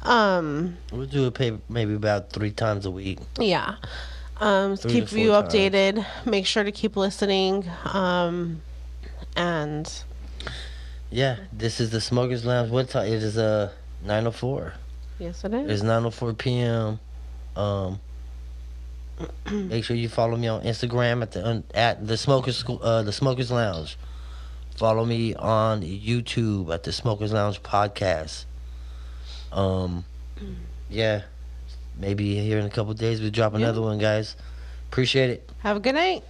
um 0.03 0.77
We'll 0.93 1.07
do 1.07 1.27
it 1.27 1.61
maybe 1.71 1.95
about 1.95 2.31
three 2.33 2.51
times 2.51 2.85
a 2.85 2.91
week. 2.91 3.19
yeah 3.39 3.77
um 4.41 4.77
keep 4.77 5.13
you 5.13 5.29
four 5.29 5.43
times. 5.43 5.55
updated 5.55 6.07
make 6.25 6.47
sure 6.47 6.65
to 6.65 6.73
keep 6.73 6.97
listening 6.97 7.69
um 7.85 8.61
and 9.37 10.03
Yeah, 11.11 11.37
this 11.53 11.81
is 11.81 11.91
the 11.91 12.01
Smokers 12.01 12.45
Lounge. 12.45 12.71
What 12.71 12.89
time? 12.89 13.07
It 13.07 13.23
is 13.23 13.37
uh 13.37 13.71
9:04. 14.07 14.73
yes 15.19 15.45
it 15.45 15.53
is 15.55 15.71
It's 15.71 15.83
9:04 15.83 16.39
p.m. 16.39 16.99
Um, 17.57 18.01
make 19.51 19.85
sure 19.85 19.97
you 19.97 20.09
follow 20.09 20.37
me 20.37 20.49
on 20.49 20.63
Instagram 20.63 21.23
at 21.23 21.33
the 21.33 21.63
at 21.75 22.07
the 22.07 22.17
Smokers 22.17 22.65
uh 22.69 23.03
the 23.03 23.13
Smokers 23.13 23.51
Lounge. 23.51 23.99
Follow 24.77 25.05
me 25.05 25.35
on 25.35 25.83
YouTube 25.83 26.73
at 26.73 26.85
the 26.85 26.93
Smokers 26.93 27.33
Lounge 27.33 27.63
podcast. 27.63 28.47
Um, 29.53 30.05
yeah, 30.89 31.23
maybe 32.01 32.39
here 32.41 32.59
in 32.59 32.67
a 32.67 32.71
couple 32.71 32.93
days 32.95 33.21
we 33.21 33.31
drop 33.31 33.55
another 33.55 33.81
one, 33.81 33.99
guys. 33.99 34.37
Appreciate 34.91 35.31
it. 35.31 35.51
have 35.61 35.77
a 35.77 35.81
good 35.81 35.95
night 35.95 36.25